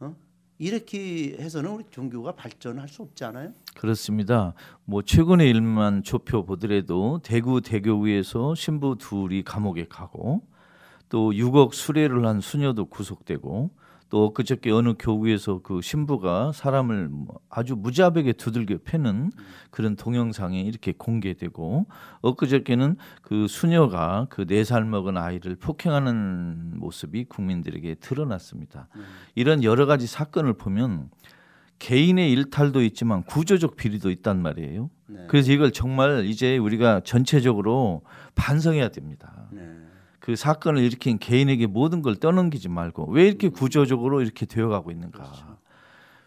어? 0.00 0.16
이렇게 0.58 1.36
해서는 1.38 1.70
우리 1.70 1.84
종교가 1.90 2.34
발전할 2.34 2.88
수 2.88 3.02
없지 3.02 3.24
않아요? 3.24 3.52
그렇습니다. 3.74 4.54
뭐 4.84 5.02
최근의 5.02 5.48
일만 5.50 6.02
좁혀 6.02 6.44
보더라도 6.44 7.20
대구 7.22 7.60
대교구에서 7.60 8.54
신부 8.54 8.96
둘이 8.96 9.42
감옥에 9.42 9.86
가고 9.88 10.46
또 11.08 11.30
6억 11.32 11.74
수뢰를 11.74 12.26
한 12.26 12.40
수녀도 12.40 12.86
구속되고 12.86 13.70
또 14.12 14.34
그저께 14.34 14.70
어느 14.70 14.92
교구에서 14.98 15.60
그 15.62 15.80
신부가 15.80 16.52
사람을 16.52 17.08
뭐 17.08 17.40
아주 17.48 17.74
무자백에 17.74 18.34
두들겨 18.34 18.80
패는 18.84 19.32
그런 19.70 19.96
동영상이 19.96 20.60
이렇게 20.60 20.92
공개되고 20.92 21.86
엊그저께는 22.20 22.96
그 23.22 23.46
수녀가 23.48 24.26
그 24.28 24.44
네 24.44 24.64
살 24.64 24.84
먹은 24.84 25.16
아이를 25.16 25.56
폭행하는 25.56 26.78
모습이 26.78 27.24
국민들에게 27.24 27.94
드러났습니다. 27.94 28.88
이런 29.34 29.64
여러 29.64 29.86
가지 29.86 30.06
사건을 30.06 30.52
보면 30.58 31.08
개인의 31.78 32.30
일탈도 32.32 32.82
있지만 32.82 33.22
구조적 33.22 33.76
비리도 33.76 34.10
있단 34.10 34.42
말이에요. 34.42 34.90
네. 35.06 35.24
그래서 35.26 35.52
이걸 35.52 35.70
정말 35.70 36.26
이제 36.26 36.58
우리가 36.58 37.00
전체적으로 37.00 38.02
반성해야 38.34 38.90
됩니다. 38.90 39.48
네. 40.22 40.26
그 40.26 40.36
사건을 40.36 40.82
일으킨 40.82 41.18
개인에게 41.18 41.66
모든 41.66 42.00
걸 42.00 42.14
떠넘기지 42.16 42.68
말고 42.68 43.10
왜 43.10 43.26
이렇게 43.26 43.48
구조적으로 43.48 44.22
이렇게 44.22 44.46
되어가고 44.46 44.92
있는가? 44.92 45.18
그렇죠. 45.18 45.58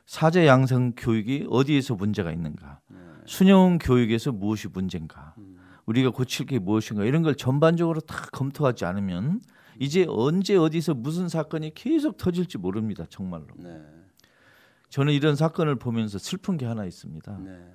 사제 0.06 0.46
양성 0.46 0.94
교육이 0.96 1.48
어디에서 1.50 1.96
문제가 1.96 2.32
있는가? 2.32 2.80
네. 2.90 2.98
수녀원 3.26 3.80
교육에서 3.80 4.32
무엇이 4.32 4.68
문제인가? 4.68 5.34
음. 5.38 5.58
우리가 5.86 6.10
고칠 6.10 6.46
게 6.46 6.60
무엇인가? 6.60 7.06
이런 7.06 7.24
걸 7.24 7.36
전반적으로 7.36 8.02
다 8.02 8.28
검토하지 8.32 8.86
않으면 8.86 9.42
이제 9.80 10.06
언제 10.10 10.58
어디서 10.58 10.94
무슨 10.94 11.30
사건이 11.30 11.74
계속 11.74 12.18
터질지 12.18 12.58
모릅니다. 12.58 13.06
정말로. 13.10 13.48
네. 13.58 13.82
저는 14.90 15.14
이런 15.14 15.36
사건을 15.36 15.78
보면서 15.78 16.18
슬픈 16.18 16.58
게 16.58 16.66
하나 16.66 16.86
있습니다. 16.86 17.38
네. 17.44 17.72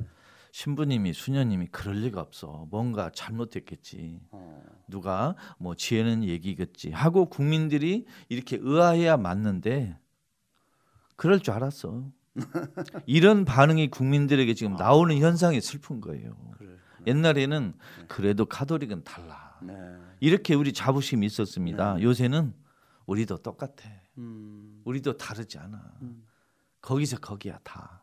신부님이 0.52 1.12
수녀님이 1.12 1.66
그럴 1.68 1.96
리가 1.96 2.20
없어. 2.20 2.66
뭔가 2.70 3.10
잘못했겠지. 3.14 4.20
어. 4.30 4.62
누가 4.88 5.36
뭐 5.58 5.74
지혜는 5.74 6.24
얘기겠지 6.24 6.90
하고 6.90 7.26
국민들이 7.26 8.06
이렇게 8.28 8.58
의아해야 8.60 9.16
맞는데 9.16 9.98
그럴 11.16 11.40
줄 11.40 11.54
알았어. 11.54 12.04
이런 13.06 13.44
반응이 13.44 13.90
국민들에게 13.90 14.54
지금 14.54 14.74
나오는 14.74 15.16
현상이 15.16 15.60
슬픈 15.60 16.00
거예요. 16.00 16.36
그래. 16.56 16.70
옛날에는 17.06 17.74
그래도 18.08 18.46
카톨릭은 18.46 19.04
달라. 19.04 19.58
네. 19.62 19.74
이렇게 20.20 20.54
우리 20.54 20.72
자부심이 20.72 21.26
있었습니다. 21.26 22.00
요새는 22.00 22.54
우리도 23.06 23.38
똑같아. 23.38 23.90
음. 24.18 24.80
우리도 24.84 25.16
다르지 25.16 25.58
않아. 25.58 25.92
음. 26.02 26.24
거기서 26.80 27.18
거기야 27.18 27.58
다. 27.62 28.02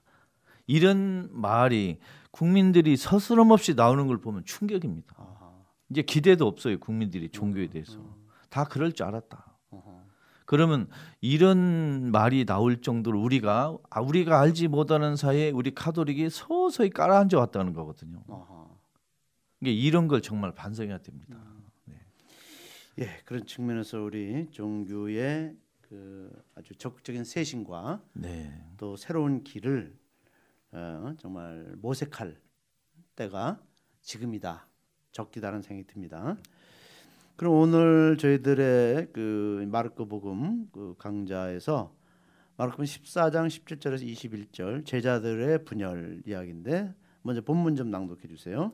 이런 0.68 1.30
말이 1.32 2.00
국민들이 2.32 2.98
서스럼 2.98 3.52
없이 3.52 3.74
나오는 3.74 4.06
걸 4.06 4.20
보면 4.20 4.46
충격입니다. 4.46 5.16
아하. 5.18 5.54
이제 5.90 6.02
기대도 6.02 6.46
없어요. 6.46 6.78
국민들이 6.80 7.30
종교에 7.30 7.68
대해서. 7.68 8.00
다 8.50 8.66
그럴 8.66 8.92
줄 8.92 9.06
알았다. 9.06 9.58
그러면 10.46 10.88
이런 11.20 12.10
말이 12.12 12.46
나올 12.46 12.82
정도로 12.82 13.22
우리가 13.22 13.78
아, 13.90 14.00
우리가 14.00 14.40
알지 14.40 14.70
못하는 14.70 15.18
사이에 15.18 15.52
우리 15.52 15.76
카톨릭이 15.76 16.30
서서히 16.30 16.90
깔아앉아 16.90 17.38
왔다는 17.38 17.74
거거든요. 17.74 18.24
이게 19.60 19.74
이런 19.74 20.08
걸 20.08 20.22
정말 20.22 20.54
반성해야 20.54 21.00
됩니다. 21.00 21.38
예, 23.00 23.10
그런 23.26 23.46
측면에서 23.46 24.00
우리 24.02 24.48
종교의 24.52 25.56
그 25.82 26.32
아주 26.56 26.74
적극적인 26.76 27.26
쇄신과 27.26 28.02
네. 28.14 28.52
또 28.78 28.96
새로운 28.96 29.44
길을 29.44 29.96
어, 30.78 31.16
정말 31.18 31.76
모색할 31.82 32.38
때가 33.16 33.60
지금이다. 34.02 34.68
적기다라는 35.12 35.62
생각이 35.64 35.88
듭니다. 35.88 36.38
그럼 37.36 37.54
오늘 37.54 38.18
저희들의 38.18 39.10
그 39.14 39.66
마르코 39.70 40.08
복음 40.08 40.70
그 40.72 40.96
강좌에서 40.98 41.96
마르코 42.58 42.84
14장 42.84 43.48
17절에서 43.48 44.04
21절 44.04 44.86
제자들의 44.86 45.66
분열 45.66 46.24
이야기인데 46.26 46.94
먼저 47.22 47.42
본문 47.42 47.76
좀 47.76 47.92
낭독해 47.92 48.28
주세요. 48.28 48.74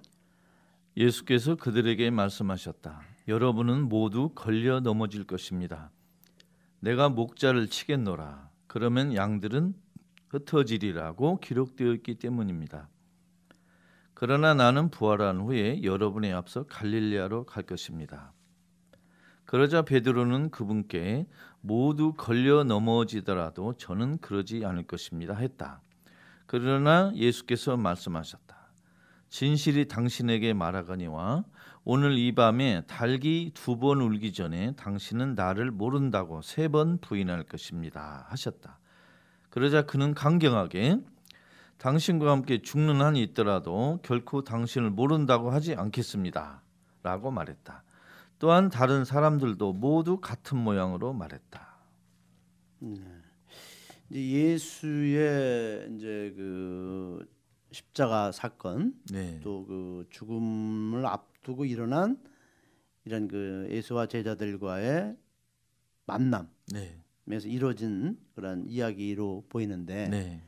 예수께서 0.95 1.55
그들에게 1.55 2.09
말씀하셨다. 2.11 3.01
여러분은 3.27 3.89
모두 3.89 4.31
걸려 4.35 4.79
넘어질 4.79 5.25
것입니다. 5.25 5.91
내가 6.79 7.09
목자를 7.09 7.67
치겠노라. 7.67 8.49
그러면 8.67 9.15
양들은 9.15 9.73
흩어지리라고 10.33 11.39
기록되어 11.39 11.93
있기 11.93 12.15
때문입니다. 12.15 12.89
그러나 14.15 14.53
나는 14.53 14.89
부활한 14.89 15.41
후에 15.41 15.83
여러분에 15.83 16.31
앞서 16.31 16.63
갈릴리아로 16.63 17.45
갈 17.45 17.63
것입니다. 17.63 18.33
그러자 19.45 19.83
베드로는 19.83 20.49
그분께 20.49 21.27
모두 21.61 22.13
걸려 22.13 22.63
넘어지더라도 22.63 23.73
저는 23.73 24.17
그러지 24.19 24.65
않을 24.65 24.83
것입니다 24.87 25.35
했다. 25.35 25.81
그러나 26.47 27.11
예수께서 27.15 27.77
말씀하셨다. 27.77 28.57
진실이 29.29 29.87
당신에게 29.87 30.53
말하거니와 30.53 31.43
오늘 31.83 32.17
이 32.17 32.33
밤에 32.33 32.83
닭이 32.87 33.51
두번 33.53 33.99
울기 34.01 34.31
전에 34.33 34.73
당신은 34.75 35.35
나를 35.35 35.71
모른다고 35.71 36.41
세 36.41 36.67
번 36.69 36.97
부인할 36.99 37.43
것입니다 37.43 38.25
하셨다. 38.29 38.79
그러자 39.53 39.85
그는 39.85 40.15
강경하게 40.15 40.97
당신과 41.77 42.31
함께 42.31 42.63
죽는 42.63 43.01
한이 43.01 43.21
있더라도 43.21 43.99
결코 44.01 44.43
당신을 44.43 44.89
모른다고 44.89 45.51
하지 45.51 45.75
않겠습니다. 45.75 46.63
라고 47.03 47.29
말했다. 47.29 47.83
또한 48.39 48.69
다른 48.69 49.05
사람들도 49.05 49.73
모두 49.73 50.19
같은 50.19 50.57
모양으로 50.57 51.13
말했다. 51.13 51.77
이제 54.09 54.27
예수의 54.27 55.91
이제 55.93 56.33
그 56.35 57.23
십자가 57.69 58.31
사건 58.31 58.95
네. 59.11 59.39
또그 59.41 60.07
죽음을 60.09 61.05
앞두고 61.05 61.65
일어난 61.65 62.17
이런 63.05 63.27
그 63.27 63.67
예수와 63.69 64.07
제자들과의 64.07 65.15
만남 66.07 66.49
네. 67.25 67.37
이루어진 67.45 68.17
그런 68.35 68.65
이야기로 68.67 69.45
보이는데 69.49 70.09
네. 70.09 70.41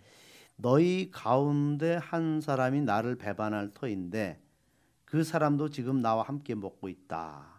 너희 0.57 1.09
가운데 1.11 1.95
한 1.95 2.41
사람이 2.41 2.81
나를 2.81 3.15
배반할 3.17 3.71
터인데 3.73 4.41
그 5.05 5.23
사람도 5.23 5.69
지금 5.69 6.01
나와 6.01 6.23
함께 6.23 6.55
먹고 6.55 6.89
있다. 6.89 7.55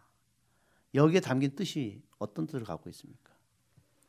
여기에 0.95 1.21
담긴 1.21 1.55
뜻이 1.55 2.03
어떤 2.19 2.47
뜻을 2.47 2.65
갖고 2.65 2.89
있습니까? 2.91 3.33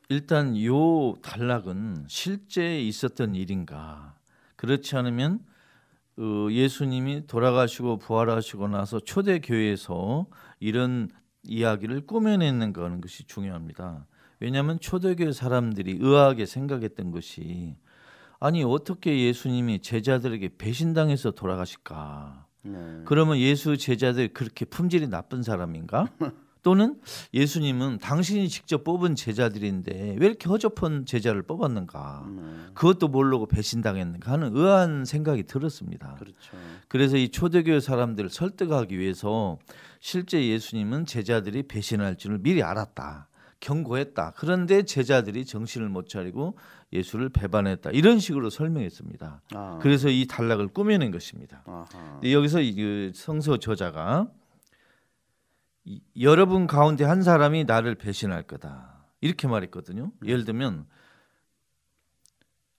일단 0.08 0.60
요 0.64 1.14
단락은 1.22 2.06
실제 2.08 2.80
있었던 2.80 3.34
일인가? 3.34 4.16
그렇지 4.56 4.96
않으면 4.96 5.44
어, 6.16 6.48
예수님이 6.50 7.26
돌아가시고 7.26 7.98
부활하시고 7.98 8.68
나서 8.68 8.98
초대 9.00 9.38
교회에서 9.38 10.26
이런 10.58 11.10
이야기를 11.44 12.06
꾸며내는 12.06 12.72
거는 12.72 13.00
것이 13.00 13.24
중요합니다. 13.24 14.06
왜냐하면 14.40 14.78
초대교회 14.80 15.32
사람들이 15.32 15.98
의아하게 16.00 16.46
생각했던 16.46 17.10
것이 17.10 17.76
아니 18.40 18.62
어떻게 18.62 19.26
예수님이 19.26 19.80
제자들에게 19.80 20.50
배신당해서 20.58 21.32
돌아가실까? 21.32 22.46
네. 22.62 23.02
그러면 23.04 23.38
예수 23.38 23.76
제자들이 23.76 24.28
그렇게 24.28 24.64
품질이 24.64 25.08
나쁜 25.08 25.42
사람인가? 25.42 26.08
또는 26.62 27.00
예수님은 27.32 27.98
당신이 27.98 28.48
직접 28.48 28.84
뽑은 28.84 29.14
제자들인데 29.14 30.16
왜 30.18 30.26
이렇게 30.26 30.48
허접한 30.48 31.06
제자를 31.06 31.42
뽑았는가? 31.42 32.24
음, 32.26 32.70
그것도 32.74 33.08
모르고 33.08 33.46
배신당했는가 33.46 34.32
하는 34.32 34.54
의아한 34.54 35.04
생각이 35.04 35.44
들었습니다. 35.44 36.16
그렇죠. 36.18 36.56
그래서 36.88 37.16
이 37.16 37.28
초대교회 37.28 37.80
사람들을 37.80 38.28
설득하기 38.30 38.98
위해서 38.98 39.58
실제 40.00 40.46
예수님은 40.46 41.06
제자들이 41.06 41.62
배신할 41.62 42.16
줄을 42.16 42.38
미리 42.38 42.62
알았다. 42.62 43.27
경고했다. 43.60 44.32
그런데 44.36 44.82
제자들이 44.82 45.44
정신을 45.44 45.88
못 45.88 46.08
차리고 46.08 46.56
예수를 46.92 47.28
배반했다. 47.28 47.90
이런 47.90 48.18
식으로 48.18 48.50
설명했습니다. 48.50 49.42
아. 49.54 49.78
그래서 49.82 50.08
이 50.08 50.26
단락을 50.28 50.68
꾸며낸 50.68 51.10
것입니다. 51.10 51.62
아하. 51.66 52.20
여기서 52.22 52.60
이그 52.60 53.12
성서 53.14 53.58
저자가 53.58 54.28
이- 55.84 56.00
여러분 56.20 56.66
가운데 56.66 57.04
한 57.04 57.22
사람이 57.22 57.64
나를 57.64 57.94
배신할 57.96 58.44
거다 58.44 59.04
이렇게 59.20 59.48
말했거든요. 59.48 60.12
예를 60.24 60.44
들면 60.44 60.86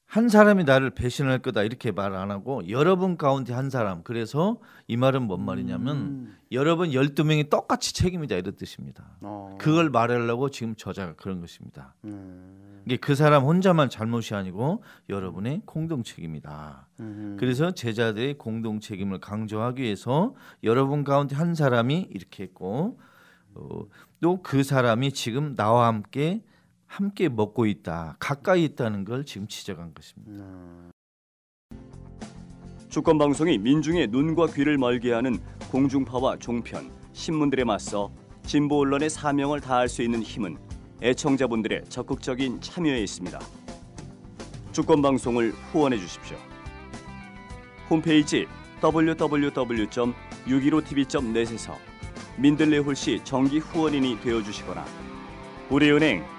한 0.09 0.27
사람이 0.27 0.63
나를 0.63 0.89
배신할 0.89 1.37
거다 1.39 1.61
이렇게 1.61 1.91
말 1.91 2.15
안 2.15 2.31
하고 2.31 2.67
여러분 2.67 3.15
가운데 3.15 3.53
한 3.53 3.69
사람 3.69 4.01
그래서 4.01 4.57
이 4.87 4.97
말은 4.97 5.21
뭔 5.21 5.45
말이냐면 5.45 5.97
음. 5.97 6.37
여러분 6.51 6.89
12명이 6.89 7.51
똑같이 7.51 7.93
책임이다 7.93 8.35
이런 8.35 8.55
뜻입니다. 8.55 9.05
어. 9.21 9.55
그걸 9.61 9.91
말하려고 9.91 10.49
지금 10.49 10.73
저자가 10.75 11.13
그런 11.13 11.41
것입니다. 11.41 11.93
음. 12.05 12.81
이게 12.87 12.97
그 12.97 13.13
사람 13.13 13.43
혼자만 13.43 13.91
잘못이 13.91 14.33
아니고 14.33 14.81
여러분의 15.09 15.61
공동 15.65 16.01
책임이다. 16.01 16.87
음. 17.01 17.37
그래서 17.39 17.69
제자들의 17.71 18.39
공동 18.39 18.79
책임을 18.79 19.19
강조하기 19.19 19.83
위해서 19.83 20.33
여러분 20.63 21.03
가운데 21.03 21.35
한 21.35 21.53
사람이 21.53 22.07
이렇게 22.09 22.43
했고 22.43 22.99
어, 23.53 23.81
또그 24.21 24.63
사람이 24.63 25.11
지금 25.11 25.55
나와 25.55 25.85
함께 25.85 26.41
함께 26.89 27.29
먹고 27.29 27.65
있다, 27.67 28.17
가까이 28.19 28.65
있다는 28.65 29.05
걸 29.05 29.23
지금 29.23 29.47
지적한 29.47 29.93
것입니다. 29.93 30.43
음. 30.43 30.91
주권 32.89 33.17
방송이 33.19 33.59
민중의 33.59 34.07
눈과 34.07 34.47
귀를 34.47 34.79
멀게 34.79 35.13
하는 35.13 35.39
공중파와 35.71 36.39
종편, 36.39 36.91
신문들에 37.13 37.63
맞서 37.63 38.11
진보 38.43 38.79
언론의 38.79 39.11
사명을 39.11 39.61
다할 39.61 39.87
수 39.87 40.01
있는 40.01 40.23
힘은 40.23 40.57
애청자분들의 41.03 41.83
적극적인 41.89 42.59
참여에 42.59 43.03
있습니다. 43.03 43.39
주권 44.71 45.03
방송을 45.03 45.51
후원해 45.71 45.99
주십시오. 45.99 46.37
홈페이지 47.87 48.47
www.615tv.net에서 48.83 51.77
민들레 52.37 52.79
홀씨 52.79 53.21
정기 53.23 53.59
후원인이 53.59 54.21
되어 54.21 54.41
주시거나 54.41 54.83
우리은행 55.69 56.38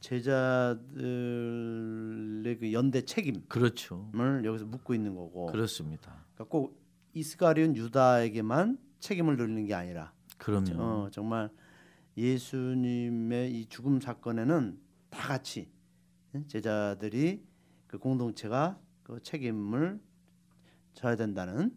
제자들의 0.00 0.86
그 2.58 2.72
연대 2.72 3.02
책임을 3.02 3.42
그렇죠. 3.48 4.10
여기서 4.44 4.66
묻고 4.66 4.94
있는 4.94 5.14
거고. 5.14 5.46
그렇습니다. 5.46 6.24
그러니까 6.34 6.44
꼭 6.50 6.80
이스카리온 7.14 7.76
유다에게만 7.76 8.78
책임을 9.00 9.36
돌리는 9.36 9.66
게 9.66 9.74
아니라 9.74 10.12
그럼요. 10.38 10.82
어, 10.82 11.08
정말 11.10 11.50
예수님의 12.16 13.52
이 13.58 13.66
죽음 13.66 14.00
사건에는 14.00 14.78
다 15.10 15.28
같이 15.28 15.70
예, 16.34 16.44
제자들이 16.46 17.42
그 17.86 17.98
공동체가 17.98 18.78
그 19.02 19.20
책임을 19.22 20.00
져야 20.94 21.16
된다는 21.16 21.72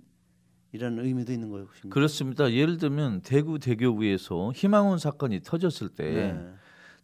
이런 0.71 0.99
의미도 0.99 1.32
있는 1.32 1.49
것입니다. 1.49 1.89
그렇습니다. 1.89 2.51
예를 2.51 2.77
들면 2.77 3.21
대구 3.21 3.60
대교구에서 3.60 4.51
희망원 4.53 4.99
사건이 4.99 5.41
터졌을 5.41 5.89
때 5.89 6.34
네. 6.34 6.53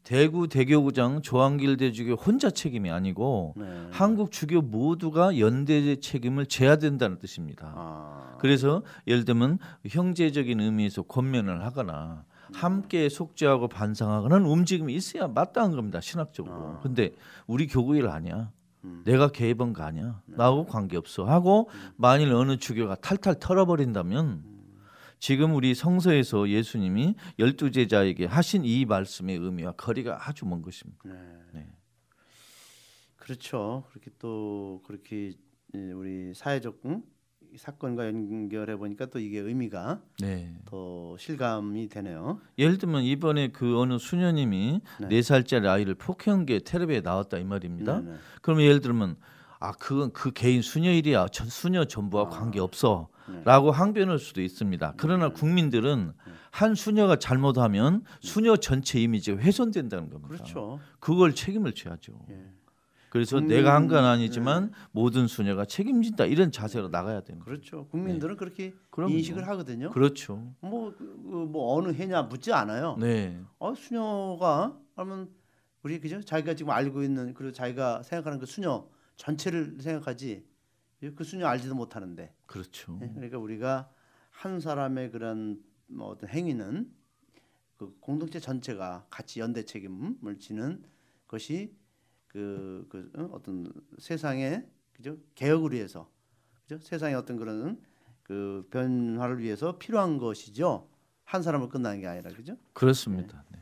대구 0.06 0.48
대교구장 0.48 1.24
조한길 1.24 1.78
대주교 1.78 2.14
혼자 2.14 2.52
책임이 2.52 2.92
아니고 2.92 3.56
네. 3.58 3.88
한국 3.92 4.32
주교 4.32 4.62
모두가 4.62 5.40
연대 5.40 6.00
책임을 6.00 6.46
져야 6.46 6.78
된다는 6.78 7.18
뜻입니다. 7.18 7.74
아, 7.76 8.38
그래서 8.40 8.84
예를 9.08 9.26
들면 9.26 9.58
형제적인 9.88 10.60
의미에서 10.62 11.02
권면을 11.02 11.66
하거나 11.66 12.24
함께 12.54 13.10
속죄하고 13.10 13.68
반성하거나 13.68 14.48
움직임이 14.48 14.94
있어야 14.94 15.28
마땅한 15.28 15.76
겁니다 15.76 16.00
신학적으로. 16.00 16.54
아. 16.56 16.80
근데 16.84 17.12
우리 17.48 17.66
교구 17.66 17.98
일 17.98 18.08
아니야. 18.08 18.52
음. 18.84 19.02
내가 19.06 19.30
개입한 19.30 19.74
거 19.74 19.82
아니야. 19.82 20.22
나하고 20.28 20.68
관계 20.68 20.98
없어. 20.98 21.26
하고 21.26 21.68
만일 21.96 22.32
어느 22.32 22.58
주교가 22.58 22.94
탈탈 22.94 23.40
털어버린다면 23.40 24.55
지금 25.26 25.56
우리 25.56 25.74
성서에서 25.74 26.50
예수님이 26.50 27.16
열두 27.40 27.72
제자에게 27.72 28.26
하신 28.26 28.64
이 28.64 28.86
말씀의 28.86 29.38
의미와 29.38 29.72
거리가 29.72 30.20
아주 30.30 30.46
먼 30.46 30.62
것입니다. 30.62 31.00
네. 31.04 31.14
네. 31.52 31.68
그렇죠. 33.16 33.86
그렇게 33.90 34.12
또 34.20 34.84
그렇게 34.86 35.34
예, 35.74 35.92
우리 35.94 36.32
사회적 36.36 36.80
응? 36.86 37.02
이 37.52 37.58
사건과 37.58 38.06
연결해 38.06 38.76
보니까 38.76 39.08
또 39.08 39.18
이게 39.18 39.40
의미가 39.40 40.00
네. 40.20 40.60
더 40.66 41.18
실감이 41.18 41.90
되네요. 41.90 42.40
예를 42.60 42.78
들면 42.78 43.02
이번에 43.02 43.48
그 43.48 43.80
어느 43.80 43.98
수녀님이 43.98 44.82
네. 45.00 45.08
네 45.08 45.22
살짜리 45.24 45.68
아이를 45.68 45.96
폭행한 45.96 46.46
게 46.46 46.60
텔레비에 46.60 47.02
나왔다 47.02 47.40
이 47.40 47.46
말입니다. 47.46 48.00
네, 48.02 48.12
네. 48.12 48.18
그러면 48.44 48.66
예를 48.66 48.80
들면 48.80 49.18
아 49.60 49.72
그건 49.74 50.12
그 50.12 50.32
개인 50.32 50.62
수녀 50.62 50.92
일이야. 50.92 51.28
전 51.30 51.48
수녀 51.48 51.86
전부와 51.86 52.24
아. 52.24 52.30
관계 52.30 52.60
네. 52.60 52.64
없어 52.64 53.08
라고 53.44 53.72
항변할 53.72 54.20
수도 54.20 54.42
있습니다. 54.42 54.94
그러나 54.98 55.30
국민들은 55.30 56.14
한 56.52 56.76
수녀가 56.76 57.16
잘못하면 57.18 58.04
수녀 58.22 58.56
전체 58.56 59.00
이미지가 59.00 59.42
훼손된다는 59.42 60.10
겁니다. 60.10 60.28
그렇죠. 60.36 60.80
그걸 61.00 61.34
책임을 61.34 61.74
져야죠. 61.74 62.14
예. 62.30 62.46
그래서 63.10 63.38
국민- 63.38 63.56
내가 63.58 63.74
한 63.74 63.88
건 63.88 64.04
아니지만 64.04 64.74
모든 64.92 65.26
수녀가 65.28 65.66
책임진다 65.66 66.26
이런 66.26 66.52
자세로 66.52 66.90
나가야 66.90 67.22
되는 67.22 67.40
거죠. 67.40 67.46
그렇죠. 67.50 67.88
국민들은 67.88 68.36
그렇게 68.36 68.72
네. 68.72 68.74
그럼요. 68.92 69.14
인식을 69.14 69.48
하거든요. 69.48 69.90
그렇죠. 69.90 70.52
뭐, 70.60 70.94
그, 70.98 70.98
그, 71.24 71.30
뭐 71.50 71.76
어느 71.78 71.94
해냐 71.94 72.24
묻지 72.24 72.52
않아요. 72.54 72.98
네. 73.00 73.40
어 73.58 73.74
수녀가 73.74 74.78
그러면 74.96 75.30
우리 75.82 76.00
그죠? 76.00 76.22
자기가 76.22 76.56
지금 76.56 76.72
알고 76.72 77.04
있는 77.04 77.34
그리고 77.34 77.54
자기가 77.54 78.04
생각하는 78.04 78.38
그 78.38 78.46
수녀 78.46 78.86
전체를 79.18 79.78
생각하지 79.82 80.46
그 81.16 81.24
수녀 81.24 81.48
알지도 81.48 81.76
못하는데 81.76 82.34
그렇죠. 82.46 83.00
예, 83.02 83.08
그러니까 83.10 83.38
우리가 83.38 83.92
한 84.32 84.60
사람의 84.60 85.12
그런 85.12 85.64
뭐 85.88 86.08
어떤 86.08 86.30
행위는 86.30 86.92
그 87.78 87.96
공동체 88.00 88.40
전체가 88.40 89.06
같이 89.10 89.40
연대 89.40 89.64
책임을 89.64 90.40
지는 90.40 90.84
것이 91.28 91.76
그, 92.28 92.86
그 92.90 93.12
어, 93.16 93.30
어떤 93.34 93.72
세상의 93.98 94.68
그죠 94.94 95.18
개혁을 95.36 95.74
위해서 95.74 96.10
그죠 96.64 96.80
세상의 96.80 97.16
어떤 97.16 97.38
그런 97.38 97.82
그 98.24 98.68
변화를 98.72 99.40
위해서 99.40 99.78
필요한 99.78 100.18
것이죠 100.18 100.90
한 101.24 101.44
사람을 101.44 101.70
끝나는 101.70 102.02
게 102.02 102.08
아니라 102.08 102.32
그죠 102.32 102.58
그렇습니다. 102.74 103.44
네. 103.52 103.60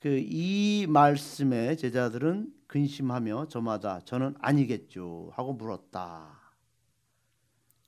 그이 0.00 0.86
말씀에 0.88 1.76
제자들은 1.76 2.52
근심하며 2.66 3.48
저마다 3.48 4.00
저는 4.04 4.34
아니겠죠 4.40 5.30
하고 5.34 5.52
물었다. 5.52 6.40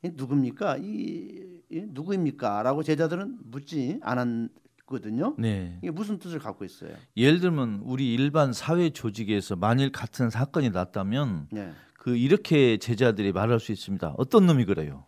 이 0.05 0.11
누굽니까? 0.15 0.77
이, 0.79 1.63
이 1.71 1.83
누구입니까?라고 1.89 2.83
제자들은 2.83 3.39
묻지 3.45 3.99
않았거든요. 4.03 5.35
네. 5.39 5.79
이게 5.83 5.91
무슨 5.91 6.19
뜻을 6.19 6.39
갖고 6.39 6.65
있어요? 6.65 6.95
예를 7.17 7.41
들면 7.41 7.81
우리 7.85 8.15
일반 8.15 8.53
사회 8.53 8.91
조직에서 8.91 9.57
만일 9.57 9.91
같은 9.91 10.31
사건이 10.31 10.71
났다면 10.71 11.49
네, 11.51 11.73
그 11.95 12.17
이렇게 12.17 12.77
제자들이 12.77 13.33
말할 13.33 13.59
수 13.59 13.73
있습니다. 13.73 14.15
어떤 14.19 14.47
놈이 14.47 14.67
그래요? 14.67 15.05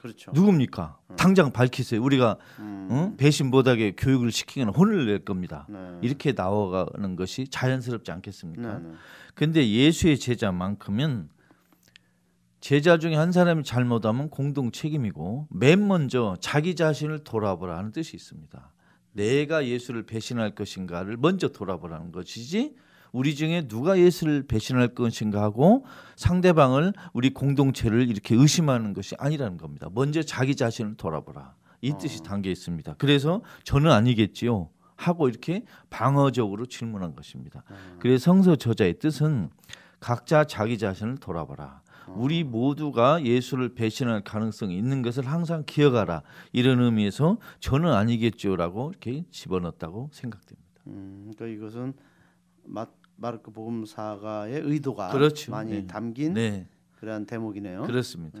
그렇죠. 0.00 0.32
누굽니까? 0.32 0.98
당장 1.16 1.52
밝히세요. 1.52 2.02
우리가 2.02 2.38
음, 2.58 2.88
어? 2.90 3.14
배신 3.18 3.50
못하게 3.50 3.92
교육을 3.96 4.32
시키거나 4.32 4.72
혼을 4.72 5.06
낼 5.06 5.24
겁니다. 5.24 5.66
네. 5.68 5.98
이렇게 6.00 6.32
나와가는 6.32 7.16
것이 7.16 7.48
자연스럽지 7.48 8.10
않겠습니까? 8.10 8.78
네, 8.78 8.88
네. 8.88 8.94
근데 9.34 9.68
예수의 9.68 10.18
제자만큼은 10.18 11.28
제자 12.60 12.98
중에 12.98 13.14
한 13.14 13.30
사람이 13.30 13.62
잘못하면 13.64 14.30
공동 14.30 14.70
책임이고 14.70 15.48
맨 15.50 15.86
먼저 15.86 16.36
자기 16.40 16.74
자신을 16.74 17.24
돌아보라 17.24 17.76
하는 17.76 17.92
뜻이 17.92 18.16
있습니다. 18.16 18.72
내가 19.12 19.66
예수를 19.66 20.04
배신할 20.06 20.54
것인가를 20.54 21.16
먼저 21.18 21.48
돌아보라는 21.48 22.12
것이지 22.12 22.74
우리 23.12 23.34
중에 23.34 23.66
누가 23.68 23.98
예수를 23.98 24.46
배신할 24.46 24.94
것인가 24.94 25.42
하고 25.42 25.84
상대방을 26.16 26.92
우리 27.12 27.30
공동체를 27.30 28.08
이렇게 28.08 28.34
의심하는 28.34 28.92
것이 28.92 29.14
아니라는 29.18 29.56
겁니다. 29.56 29.88
먼저 29.92 30.22
자기 30.22 30.54
자신을 30.54 30.96
돌아보라. 30.96 31.54
이 31.82 31.94
뜻이 31.98 32.22
담겨 32.22 32.50
있습니다. 32.50 32.94
그래서 32.98 33.42
저는 33.64 33.90
아니겠지요. 33.90 34.68
하고 34.96 35.28
이렇게 35.28 35.64
방어적으로 35.88 36.66
질문한 36.66 37.14
것입니다. 37.16 37.64
음. 37.70 37.96
그래서 38.00 38.22
성서 38.22 38.54
저자의 38.54 38.98
뜻은 38.98 39.48
각자 39.98 40.44
자기 40.44 40.76
자신을 40.76 41.16
돌아봐라. 41.18 41.80
우리 42.08 42.44
모두가 42.44 43.24
예수를 43.24 43.74
배신할 43.74 44.22
가능성이 44.24 44.76
있는 44.76 45.02
것을 45.02 45.26
항상 45.26 45.62
기억하라. 45.64 46.22
이런 46.52 46.80
의미에서 46.80 47.38
저는 47.60 47.92
아니겠죠라고 47.92 48.90
이렇게 48.90 49.24
집어넣었다고 49.30 50.10
생각됩니다. 50.12 50.70
음, 50.88 51.30
그러니까 51.36 51.46
이것은 51.46 51.94
마, 52.64 52.86
마르크 53.20 53.50
복음사가의 53.50 54.62
의도가 54.62 55.10
그렇죠. 55.10 55.50
많이 55.50 55.72
네. 55.72 55.86
담긴 55.86 56.34
네, 56.34 56.66
그러한 56.92 57.26
대목이네요. 57.26 57.82
그렇습니다. 57.82 58.40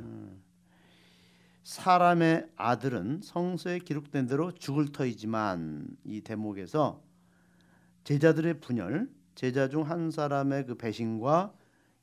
사람의 1.62 2.48
아들은 2.56 3.20
성서에 3.22 3.78
기록된 3.80 4.26
대로 4.26 4.50
죽을 4.52 4.90
터이지만 4.90 5.86
이 6.04 6.22
대목에서 6.22 7.02
제자들의 8.04 8.60
분열, 8.60 9.10
제자 9.34 9.68
중 9.68 9.82
한 9.82 10.10
사람의 10.10 10.64
그 10.66 10.74
배신과 10.76 11.52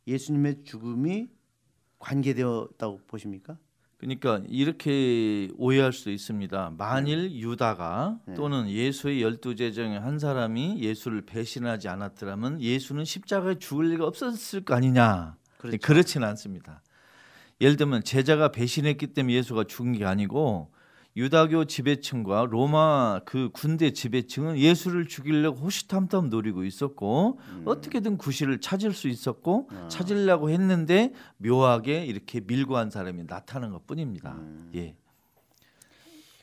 예수님의 0.06 0.64
죽음이 0.64 1.28
관계되었다고 1.98 3.02
보십니까? 3.08 3.58
그러니까 3.98 4.42
이렇게 4.48 5.50
오해할 5.58 5.92
수 5.92 6.12
있습니다. 6.12 6.74
만일 6.78 7.32
유다가 7.32 8.20
네. 8.28 8.36
또는 8.36 8.70
예수의 8.70 9.24
열두 9.24 9.56
중에 9.56 9.98
한 9.98 10.20
사람이 10.20 10.80
예수를 10.82 11.22
배신하지 11.22 11.88
않았더라면 11.88 12.62
예수는 12.62 13.06
십자가에 13.06 13.56
죽을 13.56 13.90
리가 13.90 14.06
없었을 14.06 14.62
거 14.62 14.76
아니냐. 14.76 15.36
그렇죠. 15.58 15.78
그렇지는 15.82 16.28
않습니다. 16.28 16.84
예를 17.60 17.76
들면 17.76 18.04
제자가 18.04 18.52
배신했기 18.52 19.08
때문에 19.08 19.34
예수가 19.34 19.64
죽은 19.64 19.94
게 19.94 20.06
아니고 20.06 20.72
유다교 21.18 21.66
지배층과 21.66 22.46
로마 22.52 23.22
그 23.26 23.50
군대 23.52 23.92
지배층은 23.92 24.60
예수를 24.60 25.08
죽이려고 25.08 25.58
호시탐탐 25.62 26.30
노리고 26.30 26.64
있었고 26.64 27.40
어떻게든 27.66 28.18
구실을 28.18 28.62
찾을 28.62 28.94
수 28.94 29.08
있었고 29.08 29.68
아. 29.72 29.88
찾으려고 29.88 30.52
했는데 30.52 31.14
묘하게 31.38 32.06
이렇게 32.06 32.40
밀고 32.40 32.78
한 32.78 32.92
사람이 32.92 33.26
나타난 33.26 33.72
것뿐입니다. 33.72 34.34
음. 34.34 34.72
예, 34.76 34.96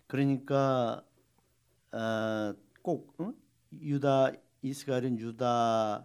그러니까 0.08 1.04
어, 1.92 2.54
꼭 2.82 3.14
어? 3.18 3.32
유다 3.80 4.32
이스라엘은 4.62 5.20
유다 5.20 6.04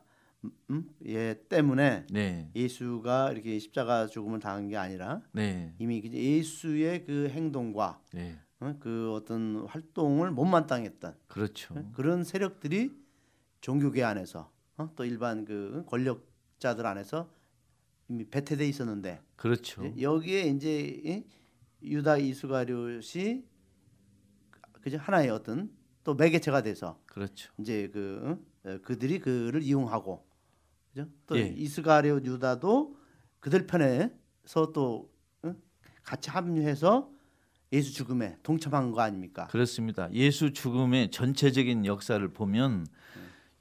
음? 0.70 0.90
예 1.08 1.42
때문에 1.50 2.06
네, 2.12 2.52
예수가 2.56 3.32
이렇게 3.32 3.58
십자가 3.58 4.06
죽음을 4.06 4.40
당한 4.40 4.68
게 4.68 4.78
아니라 4.78 5.22
네, 5.32 5.74
이미 5.80 6.02
그 6.02 6.10
예수의 6.10 7.06
그 7.06 7.30
행동과 7.30 8.00
네, 8.14 8.38
어? 8.38 8.49
그 8.80 9.14
어떤 9.14 9.66
활동을 9.68 10.32
못마땅했던 10.32 11.16
그렇죠. 11.28 11.74
어? 11.76 11.92
그런 11.94 12.24
세력들이 12.24 12.92
종교계 13.62 14.04
안에서 14.04 14.52
어? 14.78 14.90
또 14.96 15.06
일반 15.06 15.46
그 15.46 15.84
권력자들 15.88 16.86
안에서 16.86 17.30
이미 18.10 18.26
배태돼 18.26 18.68
있었는데 18.68 19.22
그렇죠. 19.38 19.94
여기에 20.00 20.48
이제 20.48 20.80
이 21.04 21.24
유다 21.82 22.18
이스가리옷이 22.18 23.46
그저 24.82 24.98
하나의 24.98 25.30
어떤 25.30 25.72
또 26.04 26.14
매개체가 26.16 26.62
돼서 26.62 27.02
그렇죠. 27.06 27.54
이제 27.60 27.90
그 27.94 28.38
어, 28.66 28.78
그들이 28.84 29.20
그를 29.20 29.62
이용하고 29.62 30.26
그죠? 30.90 31.08
또 31.28 31.38
예. 31.38 31.48
이스가리옷 31.48 32.26
유다도 32.26 32.98
그들 33.40 33.68
편에서 33.68 34.74
또 34.74 35.14
어? 35.44 35.56
같이 36.04 36.30
합류해서 36.30 37.19
예수 37.72 37.94
죽음에 37.94 38.38
동참한 38.42 38.92
거 38.92 39.02
아닙니까? 39.02 39.48
그렇습니다. 39.48 40.10
예수 40.14 40.54
죽음의 40.54 41.12
전체적인 41.12 41.86
역사를 41.86 42.26
보면 42.28 42.88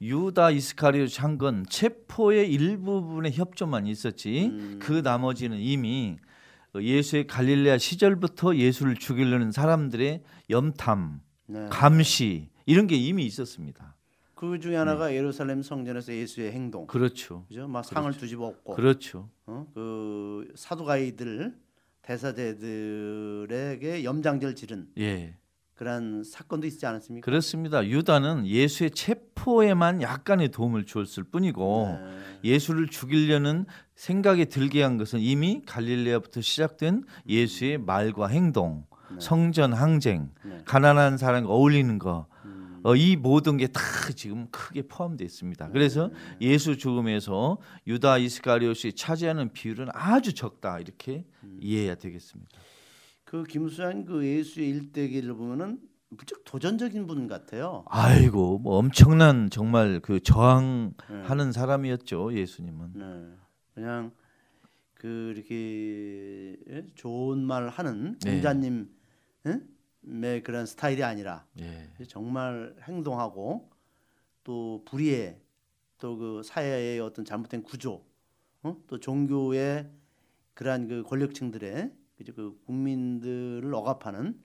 유다 0.01 0.51
이스카리ot 0.51 1.19
한건 1.19 1.65
체포의 1.69 2.51
일부분의 2.51 3.33
협조만 3.33 3.85
있었지 3.85 4.47
음. 4.47 4.79
그 4.81 4.93
나머지는 5.03 5.59
이미 5.59 6.17
예수의 6.75 7.27
갈릴레아 7.27 7.77
시절부터 7.77 8.55
예수를 8.55 8.95
죽이려는 8.95 9.51
사람들의 9.51 10.23
염탐, 10.49 11.21
네. 11.47 11.67
감시 11.69 12.49
이런 12.65 12.87
게 12.87 12.95
이미 12.95 13.25
있었습니다. 13.25 13.95
그 14.35 14.59
중에 14.59 14.75
하나가 14.75 15.13
예루살렘 15.13 15.61
성전에서 15.61 16.13
예수의 16.13 16.53
행동, 16.53 16.87
그렇죠. 16.87 17.45
그죠? 17.47 17.67
막 17.67 17.83
상을 17.83 18.11
뒤집어 18.13 18.45
엎고, 18.47 18.75
그렇죠. 18.75 19.29
어? 19.45 19.67
그 19.73 20.47
사두가이들 20.55 21.57
대사제들에게 22.09 24.03
염장절 24.03 24.55
지른 24.55 24.87
예. 24.97 25.35
그런 25.75 26.23
사건도 26.23 26.65
있지 26.65 26.85
않았습니까? 26.85 27.23
그렇습니다. 27.23 27.85
유다는 27.85 28.47
예수의 28.47 28.91
체포에만 28.91 30.01
약간의 30.01 30.49
도움을 30.49 30.85
주었을 30.85 31.23
뿐이고 31.23 31.99
네. 32.01 32.51
예수를 32.51 32.87
죽이려는 32.87 33.65
생각이 33.95 34.47
들게 34.47 34.81
한 34.81 34.97
것은 34.97 35.19
이미 35.19 35.61
갈릴레아부터 35.65 36.41
시작된 36.41 37.03
예수의 37.27 37.77
말과 37.77 38.27
행동, 38.27 38.85
네. 39.11 39.17
성전 39.21 39.71
항쟁, 39.71 40.31
네. 40.43 40.63
가난한 40.65 41.17
사람과 41.17 41.53
어울리는 41.53 41.99
거, 41.99 42.25
음. 42.38 42.38
어, 42.83 42.95
이 42.95 43.15
모든 43.15 43.57
게 43.57 43.67
다 43.67 43.81
지금 44.15 44.47
크게 44.51 44.83
포함되어 44.83 45.25
있습니다. 45.25 45.69
그래서 45.69 46.07
네. 46.39 46.47
예수 46.49 46.77
죽음에서 46.77 47.57
유다 47.87 48.17
이스카리ot이 48.17 48.93
차지하는 48.95 49.53
비율은 49.53 49.87
아주 49.93 50.33
적다 50.33 50.79
이렇게 50.79 51.25
음. 51.43 51.57
이해해야 51.61 51.95
되겠습니다. 51.95 52.59
그 53.25 53.43
김수환 53.43 54.05
그 54.05 54.25
예수의 54.25 54.69
일대기를 54.69 55.35
보면은 55.35 55.79
무척 56.09 56.43
도전적인 56.43 57.05
분 57.05 57.27
같아요. 57.27 57.85
아이고 57.87 58.57
뭐 58.57 58.77
엄청난 58.77 59.49
정말 59.51 59.99
그 59.99 60.19
저항하는 60.21 60.93
네. 61.45 61.51
사람이었죠 61.51 62.33
예수님은. 62.33 62.93
네. 62.95 63.05
그냥 63.75 64.11
그 64.95 65.33
이렇게 65.35 66.57
예? 66.71 66.85
좋은 66.95 67.45
말 67.45 67.69
하는 67.69 68.17
네. 68.25 68.33
공자님 68.33 68.89
의 70.11 70.43
그런 70.43 70.65
스타일이 70.65 71.03
아니라 71.03 71.45
예. 71.59 71.87
정말 72.07 72.75
행동하고 72.87 73.69
또 74.43 74.83
불의에 74.85 75.39
또 75.99 76.17
그 76.17 76.41
사회의 76.43 76.99
어떤 76.99 77.25
잘못된 77.25 77.63
구조, 77.63 78.03
어? 78.63 78.75
또 78.87 78.99
종교의 78.99 79.89
그러한 80.53 80.87
그 80.87 81.03
권력층들의 81.03 81.91
그죠 82.17 82.33
그 82.33 82.59
국민들을 82.65 83.73
억압하는 83.73 84.39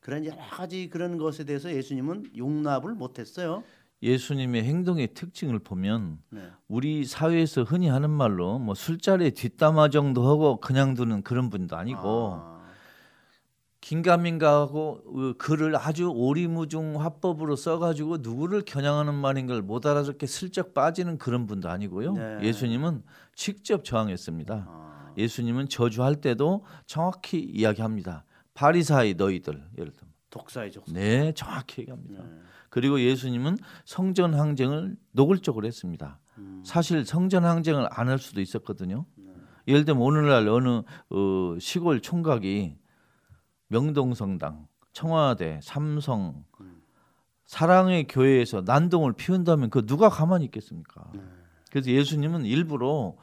그런 0.00 0.24
여러 0.24 0.36
가지 0.42 0.88
그런 0.88 1.16
것에 1.18 1.44
대해서 1.44 1.72
예수님은 1.72 2.36
용납을 2.36 2.94
못했어요. 2.94 3.62
예수님의 4.02 4.64
행동의 4.64 5.14
특징을 5.14 5.60
보면 5.60 6.18
네. 6.30 6.50
우리 6.66 7.04
사회에서 7.04 7.62
흔히 7.62 7.86
하는 7.86 8.10
말로 8.10 8.58
뭐 8.58 8.74
술자리에 8.74 9.30
뒷담화 9.30 9.90
정도 9.90 10.26
하고 10.28 10.56
그냥 10.56 10.94
두는 10.94 11.22
그런 11.22 11.50
분도 11.50 11.76
아니고 11.76 12.34
아, 12.34 12.51
긴가민가하고 13.82 15.02
그 15.12 15.34
글을 15.38 15.76
아주 15.76 16.08
오리무중 16.08 17.00
화법으로 17.02 17.56
써가지고 17.56 18.18
누구를 18.18 18.62
겨냥하는 18.62 19.14
말인 19.14 19.46
걸 19.46 19.62
못 19.62 19.84
알아듣게 19.86 20.26
슬쩍 20.26 20.72
빠지는 20.74 21.18
그런 21.18 21.46
분도 21.46 21.68
아니고요. 21.68 22.12
네. 22.14 22.38
예수님은 22.42 23.02
직접 23.34 23.84
저항했습니다. 23.84 24.66
아, 24.68 25.12
예수님은 25.16 25.68
저주할 25.68 26.16
때도 26.16 26.64
정확히 26.86 27.40
이야기합니다. 27.40 28.24
바리사이 28.54 29.14
너희들 29.14 29.54
예를 29.78 29.92
들면 29.92 30.12
독사이죠. 30.30 30.82
네 30.92 31.32
정확히 31.34 31.82
얘기합니다. 31.82 32.22
네. 32.24 32.30
그리고 32.70 33.00
예수님은 33.00 33.58
성전 33.84 34.34
항쟁을 34.34 34.96
노골적으로 35.12 35.66
했습니다. 35.66 36.18
음, 36.38 36.62
사실 36.64 37.04
성전 37.04 37.44
항쟁을 37.44 37.86
안 37.90 38.08
할 38.08 38.18
수도 38.18 38.40
있었거든요. 38.40 39.04
예를 39.68 39.84
들면 39.84 40.02
오늘날 40.02 40.48
어느 40.48 40.82
어, 41.10 41.56
시골 41.60 42.00
총각이 42.00 42.76
명동성당, 43.72 44.68
청와대, 44.92 45.58
삼성, 45.62 46.44
사랑의 47.46 48.06
교회에서 48.06 48.62
난동을 48.64 49.14
피운다면 49.14 49.70
그 49.70 49.84
누가 49.84 50.08
가만히 50.08 50.44
있겠습니까? 50.44 51.10
그래서 51.70 51.90
예수님은 51.90 52.44
일부러 52.44 53.16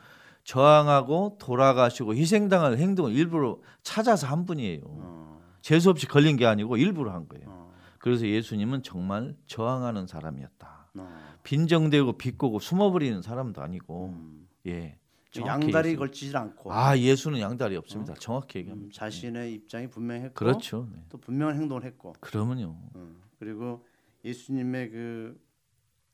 저항하고 0.43 1.37
돌아가시고 1.39 2.15
희생당할 2.15 2.77
행동을 2.77 3.13
일부러 3.13 3.59
찾아서 3.83 4.27
한 4.27 4.45
분이에요. 4.45 4.81
어, 4.85 5.41
재수 5.61 5.89
없이 5.89 6.07
걸린 6.07 6.35
게 6.35 6.45
아니고 6.45 6.77
일부러 6.77 7.11
한 7.11 7.27
거예요. 7.27 7.45
어, 7.47 7.71
그래서 7.99 8.27
예수님은 8.27 8.81
정말 8.81 9.35
저항하는 9.45 10.07
사람이었다. 10.07 10.89
어. 10.95 11.19
빈정대고 11.43 12.13
비꼬고 12.17 12.59
숨어버리는 12.59 13.21
사람도 13.21 13.61
아니고 13.61 14.09
음. 14.09 14.47
예. 14.67 14.98
양다리 15.37 15.89
얘기했습니다. 15.89 15.99
걸치질 15.99 16.37
않고 16.37 16.73
아 16.73 16.97
예수는 16.97 17.39
양다리 17.39 17.75
없습니다. 17.77 18.13
정확히 18.15 18.59
얘기합니다. 18.59 18.87
음, 18.87 18.91
자신의 18.91 19.53
입장이 19.53 19.87
분명했고 19.89 20.33
그렇죠. 20.33 20.87
네. 20.91 20.99
또 21.09 21.17
분명한 21.17 21.55
행동을 21.55 21.83
했고 21.83 22.13
그러면요. 22.19 22.75
음, 22.95 23.21
그리고 23.37 23.85
예수님의 24.25 24.89
그 24.89 25.41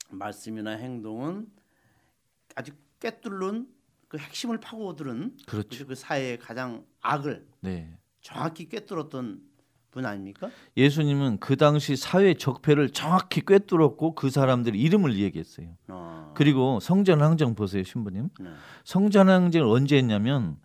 말씀이나 0.09 0.71
행동은 0.71 1.49
아주 2.55 2.73
꿰뚫는 2.99 3.67
그 4.07 4.17
핵심을 4.17 4.59
파고드는 4.59 5.37
그렇죠. 5.47 5.87
그 5.87 5.95
사회의 5.95 6.37
가장 6.37 6.85
악을 7.01 7.47
네. 7.61 7.97
정확히 8.21 8.67
꿰뚫었던 8.67 9.41
분 9.95 10.05
아닙니까? 10.05 10.49
예수님은 10.75 11.37
그 11.39 11.55
당시 11.55 11.95
사회 11.95 12.33
적폐를 12.33 12.89
정확히 12.89 13.39
꿰뚫었고 13.39 14.13
그 14.13 14.29
사람들의 14.29 14.79
이름을 14.79 15.17
얘기했어요. 15.17 15.67
어. 15.87 16.33
그리고 16.35 16.81
성전항쟁 16.81 17.55
보세요, 17.55 17.81
신부님. 17.83 18.27
네. 18.41 18.49
성전항쟁을 18.83 19.65
언제 19.65 19.95
했냐면 19.97 20.57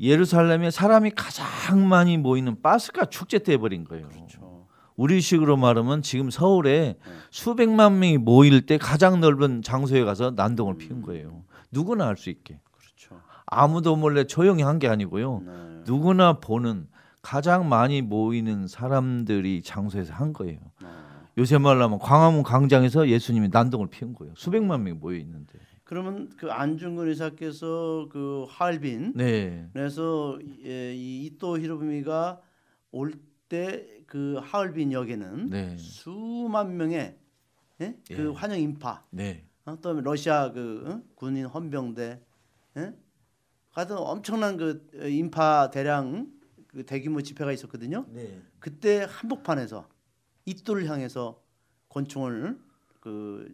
예루살렘에 0.00 0.70
사람이 0.70 1.10
가장 1.16 1.88
많이 1.88 2.16
모이는 2.18 2.62
파스카 2.62 3.06
축제 3.06 3.40
때 3.40 3.54
해버린 3.54 3.82
거예요. 3.82 4.08
그렇죠. 4.10 4.68
우리식으로 4.94 5.56
말하면 5.56 6.02
지금 6.02 6.30
서울에 6.30 6.96
네. 7.04 7.12
수백만 7.32 7.98
명이 7.98 8.18
모일 8.18 8.64
때 8.64 8.78
가장 8.78 9.18
넓은 9.20 9.62
장소에 9.62 10.04
가서 10.04 10.32
난동을 10.36 10.74
음. 10.74 10.78
피운 10.78 11.02
거예요. 11.02 11.42
누구나 11.72 12.06
할수 12.06 12.30
있게. 12.30 12.60
그렇죠. 12.70 13.20
아무도 13.46 13.96
몰래 13.96 14.24
조용히 14.24 14.62
한 14.62 14.78
게 14.78 14.86
아니고요. 14.86 15.42
네. 15.44 15.52
누구나 15.84 16.34
보는 16.34 16.86
가장 17.22 17.68
많이 17.68 18.02
모이는 18.02 18.66
사람들이 18.68 19.62
장소에서 19.62 20.12
한 20.14 20.32
거예요. 20.32 20.58
어. 20.82 21.26
요새 21.36 21.58
말로 21.58 21.84
하면 21.84 21.98
광화문 21.98 22.42
광장에서 22.42 23.08
예수님이 23.08 23.48
난동을 23.48 23.88
피운 23.88 24.12
거예요. 24.12 24.34
수백만 24.36 24.82
명이 24.82 24.98
모여 24.98 25.16
있는데. 25.18 25.58
그러면 25.84 26.30
그 26.36 26.50
안중근 26.50 27.08
의사께서 27.08 28.08
그 28.10 28.44
하얼빈 28.48 29.14
네. 29.16 29.68
그래서 29.72 30.38
예, 30.64 30.94
이 30.94 31.26
이토 31.26 31.58
히로부미가 31.58 32.40
올 32.92 33.12
때 33.48 33.98
그 34.06 34.40
하얼빈 34.42 34.92
역에는 34.92 35.50
네. 35.50 35.76
수만 35.78 36.76
명의 36.76 37.18
예? 37.80 37.94
그 38.08 38.30
예. 38.30 38.34
환영 38.34 38.58
인파 38.58 39.04
네. 39.10 39.44
어? 39.66 39.78
또 39.80 40.00
러시아 40.00 40.50
그 40.50 40.84
어? 40.86 41.02
군인 41.14 41.44
헌병대 41.44 42.20
예? 42.78 42.94
같은 43.72 43.96
엄청난 43.98 44.56
그 44.56 44.86
어, 44.98 45.06
인파 45.06 45.70
대량 45.70 46.26
그 46.78 46.86
대규모 46.86 47.20
집회가 47.22 47.50
있었거든요. 47.52 48.06
네. 48.10 48.40
그때 48.60 49.04
한복판에서 49.10 49.88
이토를 50.46 50.88
향해서 50.88 51.40
권총을 51.88 52.56
그 53.00 53.52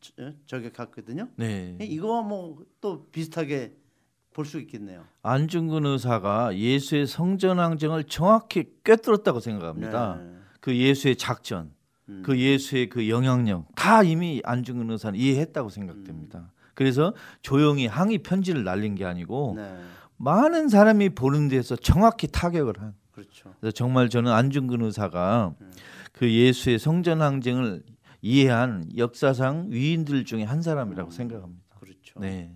저- 0.00 0.32
저격했거든요. 0.46 1.28
네. 1.36 1.76
이거와 1.80 2.22
뭐 2.22 2.58
또 2.80 3.06
비슷하게 3.10 3.74
볼 4.32 4.44
수 4.46 4.60
있겠네요. 4.60 5.04
안중근 5.22 5.84
의사가 5.84 6.56
예수의 6.56 7.08
성전항쟁을 7.08 8.04
정확히 8.04 8.72
꿰뚫었다고 8.84 9.40
생각합니다. 9.40 10.16
네. 10.22 10.36
그 10.60 10.76
예수의 10.76 11.16
작전, 11.16 11.72
음. 12.08 12.22
그 12.24 12.38
예수의 12.38 12.88
그 12.88 13.08
영향력 13.08 13.66
다 13.74 14.04
이미 14.04 14.40
안중근 14.44 14.88
의사는 14.92 15.18
이해했다고 15.18 15.68
생각됩니다. 15.70 16.52
그래서 16.74 17.12
조용히 17.42 17.86
항의 17.88 18.18
편지를 18.18 18.62
날린 18.62 18.94
게 18.94 19.04
아니고 19.04 19.54
네, 19.56 19.82
많은 20.20 20.68
사람이 20.68 21.10
보는 21.10 21.48
데서 21.48 21.76
정확히 21.76 22.26
타격을 22.28 22.78
한. 22.78 22.94
그렇죠. 23.10 23.54
그래서 23.58 23.72
정말 23.72 24.10
저는 24.10 24.30
안중근 24.30 24.82
의사가 24.82 25.54
음. 25.60 25.72
그 26.12 26.30
예수의 26.30 26.78
성전 26.78 27.22
항쟁을 27.22 27.82
이해한 28.20 28.90
역사상 28.96 29.68
위인들 29.70 30.26
중에 30.26 30.44
한 30.44 30.60
사람이라고 30.60 31.10
음. 31.10 31.10
생각합니다. 31.10 31.76
그렇죠. 31.80 32.20
네. 32.20 32.54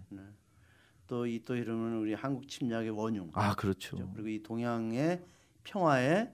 또이또 1.07 1.57
이름은 1.57 1.99
우리 1.99 2.13
한국 2.13 2.49
침략의 2.49 2.91
원흉. 2.91 3.31
아 3.33 3.55
그렇죠. 3.55 3.97
그렇죠. 3.97 4.13
그리고 4.15 4.29
이 4.29 4.43
동양의 4.43 5.23
평화의 5.65 6.33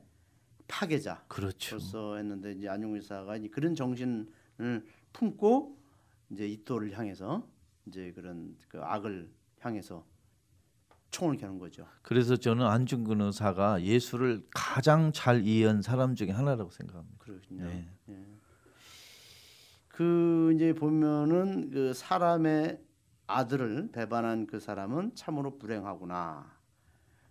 파괴자. 0.67 1.25
그렇죠. 1.29 1.77
벌써 1.77 2.17
했는데 2.17 2.53
이제 2.53 2.69
안용 2.69 2.95
의사가 2.95 3.37
이제 3.37 3.49
그런 3.49 3.75
정신을 3.75 4.27
품고 5.13 5.77
이제 6.31 6.47
이토를 6.49 6.97
향해서 6.97 7.47
이제 7.87 8.13
그런 8.15 8.57
그 8.69 8.81
악을 8.81 9.31
향해서 9.61 10.05
총을 11.11 11.37
겨눈 11.37 11.59
거죠. 11.59 11.87
그래서 12.03 12.37
저는 12.37 12.67
안중근 12.67 13.21
의사가 13.21 13.83
예수를 13.83 14.47
가장 14.55 15.13
잘 15.13 15.45
이해한 15.45 15.83
사람 15.83 16.15
중에 16.15 16.31
하나라고 16.31 16.71
생각합니다. 16.71 17.25
그렇군요. 17.25 17.65
네. 17.65 17.89
예. 18.09 18.27
그 19.89 20.53
이제 20.55 20.73
보면은 20.73 21.71
그 21.71 21.93
사람의 21.93 22.81
아들을 23.27 23.91
배반한 23.93 24.47
그 24.47 24.61
사람은 24.61 25.15
참으로 25.15 25.59
불행하구나. 25.59 26.59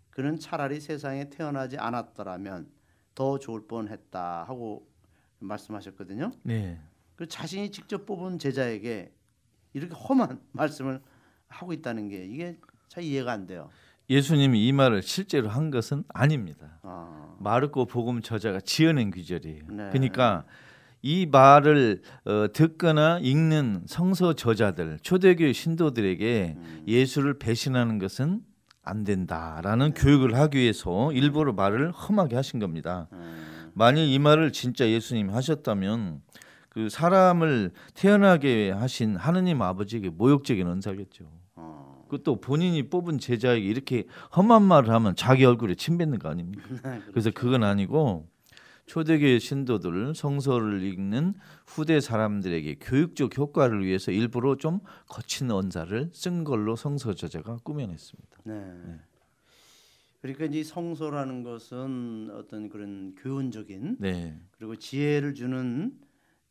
그는 0.09 0.37
차라리 0.39 0.79
세상에 0.79 1.29
태어나지 1.29 1.77
않았더라면 1.77 2.69
더 3.15 3.39
좋을 3.39 3.67
뻔했다 3.67 4.43
하고 4.43 4.89
말씀하셨거든요. 5.39 6.31
네. 6.43 6.79
그 7.15 7.27
자신이 7.27 7.71
직접 7.71 8.05
뽑은 8.05 8.39
제자에게 8.39 9.13
이렇게 9.73 9.93
험한 9.93 10.41
말씀을 10.51 11.01
하고 11.47 11.73
있다는 11.73 12.09
게 12.09 12.25
이게 12.25 12.59
잘 12.89 13.03
이해가 13.03 13.31
안 13.31 13.45
돼요. 13.45 13.69
예수님이 14.09 14.67
이 14.67 14.71
말을 14.71 15.03
실제로 15.03 15.47
한 15.49 15.69
것은 15.69 16.03
아닙니다. 16.09 16.79
아, 16.81 17.35
마르코 17.39 17.85
복음 17.85 18.21
저자가 18.21 18.59
지어낸 18.59 19.11
귀절이에요. 19.11 19.63
네. 19.69 19.89
그러니까 19.91 20.43
이 21.03 21.27
말을 21.27 22.01
어, 22.25 22.47
듣거나 22.51 23.19
읽는 23.21 23.83
성서 23.85 24.33
저자들, 24.33 24.97
초대교회 25.03 25.53
신도들에게 25.53 26.55
음, 26.57 26.83
예수를 26.87 27.37
배신하는 27.37 27.99
것은 27.99 28.41
안 28.83 29.03
된다라는 29.03 29.93
교육을 29.93 30.35
하기 30.35 30.57
위해서 30.57 31.13
일부러 31.13 31.53
말을 31.53 31.91
험하게 31.91 32.35
하신 32.35 32.59
겁니다. 32.59 33.07
음, 33.13 33.71
만일 33.75 34.05
이 34.05 34.17
말을 34.17 34.51
진짜 34.51 34.89
예수님이 34.89 35.31
하셨다면 35.31 36.21
그 36.69 36.89
사람을 36.89 37.71
태어나게 37.93 38.71
하신 38.71 39.15
하느님 39.15 39.61
아버지에게 39.61 40.09
모욕적인 40.09 40.67
은사겠죠. 40.67 41.38
어, 42.09 42.17
그것도 42.17 42.41
본인이 42.41 42.89
뽑은 42.89 43.19
제자에게 43.19 43.65
이렇게 43.65 44.05
험한 44.35 44.63
말을 44.63 44.89
하면 44.89 45.15
자기 45.15 45.45
얼굴에 45.45 45.75
침 45.75 45.97
뱉는 45.97 46.17
거 46.19 46.29
아닙니까? 46.29 46.63
네, 46.83 47.01
그래서 47.11 47.29
그건 47.31 47.63
아니고 47.63 48.27
초대교회 48.87 49.37
신도들 49.37 50.15
성서를 50.15 50.81
읽는 50.81 51.35
후대 51.67 51.99
사람들에게 51.99 52.77
교육적 52.81 53.37
효과를 53.37 53.85
위해서 53.85 54.11
일부러 54.11 54.55
좀 54.55 54.79
거친 55.07 55.51
언사를 55.51 56.09
쓴 56.11 56.43
걸로 56.43 56.75
성서 56.75 57.13
저자가 57.13 57.57
꾸며냈습니다. 57.63 58.37
네. 58.45 58.99
그러니까 60.21 60.45
이제 60.45 60.63
성소라는 60.63 61.43
것은 61.43 62.31
어떤 62.33 62.67
그런 62.67 63.15
교훈적인 63.15 63.97
네, 63.99 64.37
그리고 64.57 64.75
지혜를 64.75 65.33
주는 65.33 65.97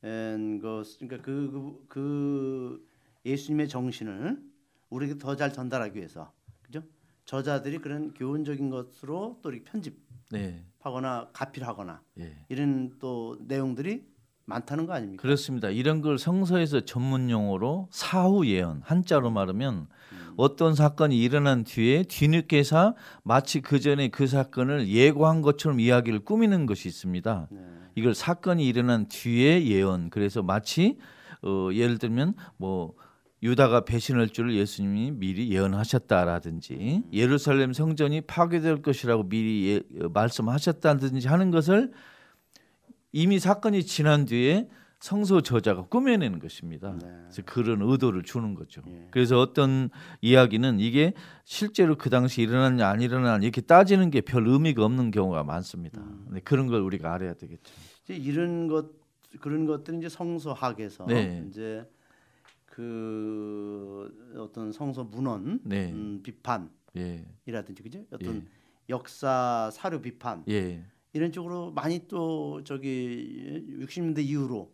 엔, 0.03 0.61
것 0.61 0.85
그러니까 1.01 1.21
그, 1.23 1.51
그, 1.51 1.85
그 1.89 2.87
예수님의 3.27 3.69
정신을 3.69 4.48
우리에게 4.91 5.19
더 5.19 5.35
잘 5.37 5.53
전달하기 5.53 5.97
위해서 5.99 6.33
그죠? 6.63 6.83
저자들이 7.25 7.79
그런 7.79 8.15
교훈적인 8.15 8.71
것으로 8.71 9.39
또 9.43 9.51
이렇게 9.51 9.65
네, 10.31 10.65
편집하거나 10.79 11.29
가필하거나 11.33 12.01
예. 12.21 12.37
이런 12.49 12.97
또 12.99 13.37
내용들이 13.41 14.07
많다는 14.47 14.87
거 14.87 14.95
아닙니까? 14.95 15.21
그렇습니다. 15.21 15.69
이런 15.69 16.01
걸 16.01 16.19
성서에서 16.19 16.81
전문 16.81 17.29
용어로 17.29 17.89
사후 17.91 18.47
예언 18.47 18.81
한자로 18.83 19.31
말하면 19.31 19.89
음. 20.13 20.35
어떤 20.39 20.75
사건이 20.75 21.19
일어난 21.21 21.65
뒤에 21.65 22.05
뒤늦게서 22.05 22.97
마치 23.25 23.61
그 23.61 23.79
전에 23.81 24.09
그 24.09 24.27
사건을 24.27 24.89
예고한 24.89 25.43
것처럼 25.43 25.81
이야기를 25.81 26.21
꾸미는 26.21 26.65
것이 26.65 26.89
있습니다. 26.89 27.49
네. 27.51 27.61
이걸 27.95 28.15
사건이 28.15 28.67
일어난 28.67 29.07
뒤에 29.09 29.67
예언. 29.67 30.09
그래서 30.09 30.43
마치 30.43 30.97
어, 31.43 31.69
예를 31.73 31.99
들면 31.99 32.35
뭐 32.57 32.95
유다가 33.43 33.85
배신할 33.85 34.29
줄을 34.31 34.55
예수님이 34.57 35.13
미리 35.13 35.51
예언하셨다라든지 35.53 37.05
예루살렘 37.13 37.73
성전이 37.73 38.23
파괴될 38.23 38.83
것이라고 38.83 39.29
미리 39.29 39.69
예, 39.69 40.05
어, 40.05 40.09
말씀하셨다든지 40.09 41.29
하는 41.29 41.51
것을 41.51 41.93
이미 43.13 43.39
사건이 43.39 43.85
지난 43.85 44.25
뒤에 44.25 44.69
성서 45.01 45.41
저자가 45.41 45.85
꾸며내는 45.87 46.41
것입니다. 46.41 46.93
네. 47.01 47.09
그래서 47.09 47.43
그런 47.47 47.83
의도를 47.83 48.25
주는 48.25 48.55
거죠. 48.57 48.83
예. 48.89 49.07
그래서 49.13 49.39
어떤 49.39 49.91
이야기는 50.21 50.81
이게 50.81 51.15
실제로 51.45 51.97
그 51.97 52.11
당시 52.11 52.43
일어났냐 52.43 52.89
안 52.89 53.01
일어났냐 53.01 53.45
이렇게 53.45 53.61
따지는 53.61 54.11
게 54.11 54.21
별 54.21 54.49
의미가 54.49 54.85
없는 54.85 55.13
경우가 55.13 55.45
많습니다. 55.45 56.01
음. 56.01 56.27
네, 56.33 56.41
그런 56.41 56.67
걸 56.67 56.81
우리가 56.81 57.15
알아야 57.15 57.35
되겠죠. 57.35 57.73
이제 58.03 58.15
이런 58.17 58.67
것 58.67 58.91
그런 59.41 59.67
것들이 59.67 59.99
이제 59.99 60.09
성서학에서 60.09 61.07
네. 61.07 61.45
이제 61.49 61.85
그 62.79 64.37
어떤 64.37 64.71
성서 64.71 65.03
문헌 65.03 65.63
네. 65.65 65.91
음, 65.91 66.21
비판 66.23 66.71
예. 66.97 67.27
이라든지 67.45 67.83
그죠? 67.83 68.05
어떤 68.13 68.37
예. 68.37 68.45
역사 68.89 69.69
사료 69.73 70.01
비판 70.01 70.45
예. 70.49 70.85
이런 71.13 71.33
쪽으로 71.33 71.73
많이 71.73 72.07
또 72.07 72.63
저기 72.63 73.65
60년대 73.81 74.21
이후로 74.21 74.73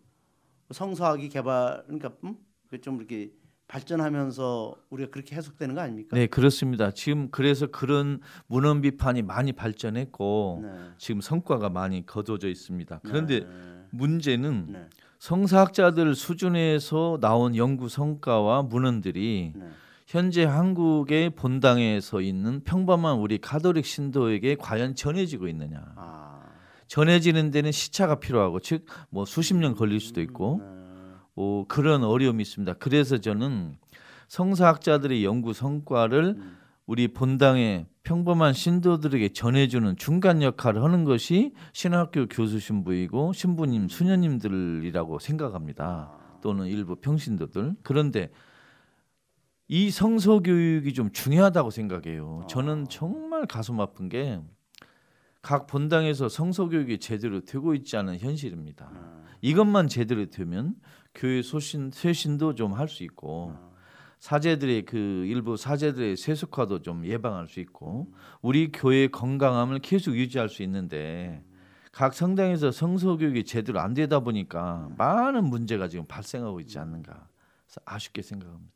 성서학이 0.70 1.30
개발 1.30 1.82
그러니까 1.86 2.14
음? 2.24 2.36
그좀 2.68 2.98
이렇게 2.98 3.32
발전하면서 3.68 4.76
우리가 4.90 5.10
그렇게 5.10 5.34
해석되는 5.36 5.74
거 5.74 5.80
아닙니까? 5.80 6.14
네, 6.14 6.26
그렇습니다. 6.26 6.90
지금 6.90 7.30
그래서 7.30 7.68
그런 7.68 8.20
문헌 8.48 8.82
비판이 8.82 9.22
많이 9.22 9.54
발전했고 9.54 10.60
네. 10.62 10.68
지금 10.98 11.22
성과가 11.22 11.70
많이 11.70 12.04
거둬져 12.04 12.48
있습니다. 12.48 13.00
그런데 13.02 13.40
네. 13.40 13.46
문제는 13.92 14.66
네. 14.72 14.88
성사학자들 15.28 16.14
수준에서 16.14 17.16
나온 17.18 17.56
연구 17.56 17.88
성과와 17.88 18.64
문헌들이 18.64 19.54
네. 19.56 19.68
현재 20.06 20.44
한국의 20.44 21.30
본당에 21.30 21.98
서 22.02 22.20
있는 22.20 22.62
평범한 22.62 23.16
우리 23.16 23.38
가톨릭 23.38 23.86
신도에게 23.86 24.56
과연 24.56 24.94
전해지고 24.94 25.48
있느냐? 25.48 25.82
아. 25.96 26.42
전해지는 26.88 27.50
데는 27.52 27.72
시차가 27.72 28.16
필요하고 28.16 28.60
즉 28.60 28.84
뭐 29.08 29.24
수십 29.24 29.54
년 29.56 29.74
걸릴 29.74 29.98
수도 29.98 30.20
있고 30.20 30.60
네. 30.62 30.66
뭐 31.32 31.66
그런 31.68 32.04
어려움이 32.04 32.42
있습니다. 32.42 32.74
그래서 32.74 33.16
저는 33.16 33.78
성사학자들의 34.28 35.24
연구 35.24 35.54
성과를 35.54 36.34
음. 36.36 36.58
우리 36.86 37.08
본당의 37.08 37.86
평범한 38.02 38.52
신도들에게 38.52 39.30
전해주는 39.30 39.96
중간 39.96 40.42
역할을 40.42 40.82
하는 40.82 41.04
것이 41.04 41.54
신학교 41.72 42.26
교수 42.26 42.60
신부이고 42.60 43.32
신부님 43.32 43.88
수녀님들이라고 43.88 45.18
생각합니다. 45.18 45.84
아, 46.18 46.40
또는 46.42 46.66
일부 46.66 46.96
평신도들. 46.96 47.76
그런데 47.82 48.30
이 49.66 49.90
성서 49.90 50.40
교육이 50.40 50.92
좀 50.92 51.10
중요하다고 51.10 51.70
생각해요. 51.70 52.46
저는 52.50 52.86
정말 52.88 53.46
가슴 53.46 53.80
아픈 53.80 54.08
게 54.08 54.40
각 55.44 55.66
본당에서 55.66 56.30
성서 56.30 56.68
교육이 56.70 56.98
제대로 56.98 57.42
되고 57.42 57.74
있지 57.74 57.98
않은 57.98 58.18
현실입니다. 58.18 58.90
아, 58.90 59.22
이것만 59.42 59.88
제대로 59.88 60.24
되면 60.30 60.74
교회 61.14 61.42
소신 61.42 61.90
쇄신도 61.92 62.54
좀 62.54 62.72
할 62.72 62.88
수 62.88 63.04
있고 63.04 63.52
아. 63.54 63.73
사제들의 64.24 64.86
그 64.86 64.96
일부 65.26 65.58
사제들의 65.58 66.16
세속화도 66.16 66.80
좀 66.80 67.04
예방할 67.04 67.46
수 67.46 67.60
있고 67.60 68.10
우리 68.40 68.72
교회의 68.72 69.10
건강함을 69.10 69.80
계속 69.80 70.16
유지할 70.16 70.48
수 70.48 70.62
있는데 70.62 71.44
각 71.92 72.14
성당에서 72.14 72.70
성서 72.70 73.18
교육이 73.18 73.44
제대로 73.44 73.80
안 73.80 73.92
되다 73.92 74.20
보니까 74.20 74.88
많은 74.96 75.44
문제가 75.44 75.88
지금 75.88 76.06
발생하고 76.06 76.60
있지 76.60 76.78
않는가 76.78 77.28
아쉽게 77.84 78.22
생각합니다. 78.22 78.72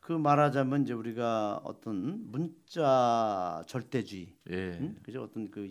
그 0.00 0.12
말하자면 0.12 0.82
이제 0.82 0.92
우리가 0.92 1.62
어떤 1.64 2.30
문자 2.30 3.62
절대주의, 3.66 4.34
예. 4.50 4.78
응? 4.78 4.96
그죠? 5.02 5.22
어떤 5.22 5.50
그 5.50 5.66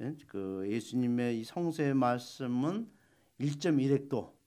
예? 0.00 0.14
그 0.28 0.64
예수님의 0.70 1.40
이 1.40 1.42
성서의 1.42 1.94
말씀은 1.94 2.88
1.1획도 3.40 4.14
어? 4.14 4.37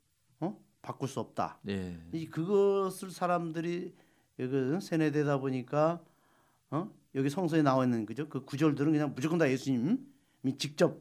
바꿀 0.82 1.08
수 1.08 1.20
없다. 1.20 1.60
예. 1.68 1.98
이 2.12 2.28
그것을 2.28 3.12
사람들이 3.12 3.94
여기 4.40 4.82
세뇌되다 4.82 5.38
보니까 5.40 6.00
어? 6.72 6.90
여기 7.16 7.30
성서에 7.30 7.62
나와 7.62 7.84
있는 7.84 8.06
그죠? 8.06 8.28
그 8.30 8.44
구절들은 8.46 8.92
그냥 8.92 9.14
무조건 9.14 9.38
다 9.38 9.50
예수님이 9.50 9.98
직접 10.58 10.98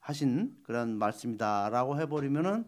하신 0.00 0.56
그런 0.64 0.96
말씀이다라고 0.98 2.00
해버리면은 2.00 2.64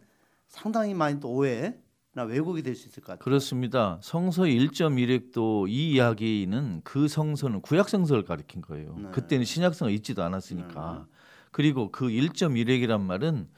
상당히 0.46 0.94
많이 0.94 1.18
또 1.18 1.30
오해나 1.30 2.22
왜곡이 2.28 2.62
될 2.62 2.76
수 2.76 2.86
있을 2.86 3.02
것 3.02 3.12
같아요. 3.12 3.24
그렇습니다. 3.24 3.98
성서 4.02 4.42
1.1핵도 4.42 5.68
이 5.68 5.92
이야기는 5.92 6.82
그 6.84 7.08
성서는 7.08 7.62
구약 7.62 7.88
성서를 7.88 8.24
가리킨 8.24 8.60
거예요. 8.62 8.96
네. 8.98 9.10
그때는 9.10 9.44
신약 9.44 9.74
성서 9.74 9.90
있지도 9.90 10.22
않았으니까. 10.22 11.06
그리고 11.50 11.90
그 11.90 12.06
1.1핵이란 12.06 13.00
말은 13.00 13.48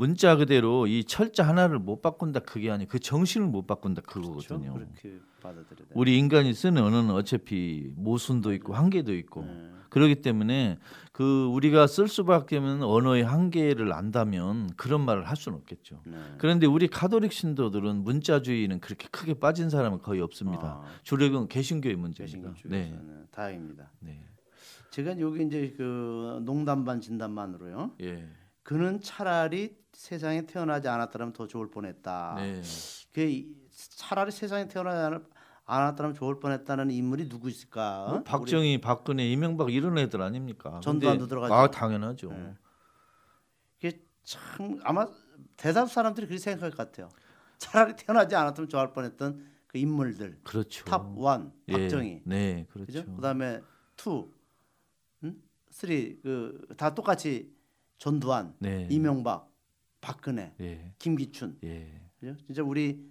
문자 0.00 0.34
그대로 0.34 0.86
이 0.86 1.04
철자 1.04 1.46
하나를 1.46 1.78
못 1.78 2.00
바꾼다 2.00 2.40
그게 2.40 2.70
아니고 2.70 2.90
그 2.90 2.98
정신을 2.98 3.46
못 3.48 3.66
바꾼다 3.66 4.00
그거거든요. 4.00 4.72
그렇죠? 4.72 4.92
그렇게 4.94 5.20
받아들여야 5.42 5.88
돼. 5.88 5.94
우리 5.94 6.16
인간이 6.16 6.54
쓰는 6.54 6.82
언어는 6.82 7.10
어차피 7.10 7.92
모순도 7.96 8.54
있고 8.54 8.72
한계도 8.72 9.14
있고 9.16 9.42
네. 9.42 9.70
그렇기 9.90 10.22
때문에 10.22 10.78
그 11.12 11.48
우리가 11.48 11.86
쓸 11.86 12.08
수밖에 12.08 12.56
없는 12.56 12.82
언어의 12.82 13.24
한계를 13.24 13.92
안다면 13.92 14.70
그런 14.78 15.04
말을 15.04 15.28
할 15.28 15.36
수는 15.36 15.58
없겠죠. 15.58 16.00
네. 16.06 16.16
그런데 16.38 16.66
우리 16.66 16.88
가톨릭 16.88 17.30
신도들은 17.30 18.02
문자주의는 18.02 18.80
그렇게 18.80 19.06
크게 19.10 19.34
빠진 19.34 19.68
사람은 19.68 19.98
거의 19.98 20.22
없습니다. 20.22 20.80
아, 20.82 20.84
주력은 21.02 21.48
개신교의 21.48 21.96
문제입니다. 21.96 22.54
네. 22.64 22.98
다행입니다. 23.32 23.90
네. 24.00 24.24
제가 24.92 25.20
여기 25.20 25.44
이제 25.44 25.74
그 25.76 26.40
농담 26.42 26.86
반 26.86 27.02
진담 27.02 27.34
반으로요. 27.34 27.96
예. 28.00 28.26
그는 28.62 29.00
차라리 29.00 29.76
세상에 30.04 30.46
태어나지 30.46 30.88
않았더라면 30.88 31.34
더 31.34 31.46
좋을 31.46 31.70
뻔했다. 31.70 32.34
네. 32.38 32.62
그 33.12 33.20
이- 33.20 33.54
차라리 33.70 34.30
세상에 34.32 34.66
태어나지 34.66 34.96
않- 35.14 35.26
않았더라면 35.66 36.14
좋을 36.16 36.40
뻔했다는 36.40 36.90
인물이 36.90 37.28
누구 37.28 37.50
있을까? 37.50 38.06
뭐 38.08 38.22
박정희, 38.22 38.80
박근혜, 38.80 39.30
이명박 39.30 39.70
이런 39.70 39.98
애들 39.98 40.22
아닙니까? 40.22 40.80
전두환도 40.82 41.26
들어가죠. 41.26 41.52
아, 41.52 41.70
당연하죠. 41.70 42.30
네. 42.30 42.54
이게 43.78 44.00
참 44.24 44.80
아마 44.84 45.06
대다수 45.58 45.92
사람들이 45.92 46.26
그렇게 46.26 46.40
생각할 46.42 46.70
것 46.70 46.78
같아요. 46.78 47.10
차라리 47.58 47.94
태어나지 47.94 48.34
않았으면 48.34 48.70
좋을 48.70 48.94
뻔했던 48.94 49.46
그 49.66 49.76
인물들 49.76 50.40
그렇죠. 50.44 50.82
top 50.86 51.19
one 51.19 51.52
예. 51.68 51.72
박정희 51.74 52.22
네, 52.24 52.66
그죠? 52.72 52.86
그렇죠. 52.86 53.14
그다음에 53.16 53.60
two, 53.96 54.32
음? 55.24 55.42
three 55.70 56.18
그다 56.22 56.94
똑같이 56.94 57.54
전두환, 57.98 58.54
네. 58.60 58.88
이명박, 58.90 59.49
박근혜, 60.00 60.54
예. 60.60 60.94
김기춘, 60.98 61.58
예. 61.64 62.00
그죠? 62.18 62.36
진짜 62.46 62.62
우리 62.62 63.10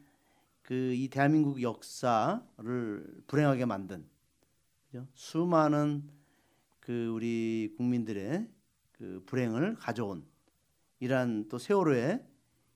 그 0.63 0.93
이 0.93 1.07
대한민국 1.09 1.61
역사를 1.63 3.23
불행하게 3.25 3.65
만든 3.65 4.07
그죠? 4.85 5.07
수많은 5.15 6.07
그 6.79 7.07
우리 7.07 7.73
국민들의 7.75 8.47
그 8.91 9.23
불행을 9.25 9.75
가져온 9.75 10.27
이러한 10.99 11.49
또 11.49 11.57
세월호에 11.57 12.23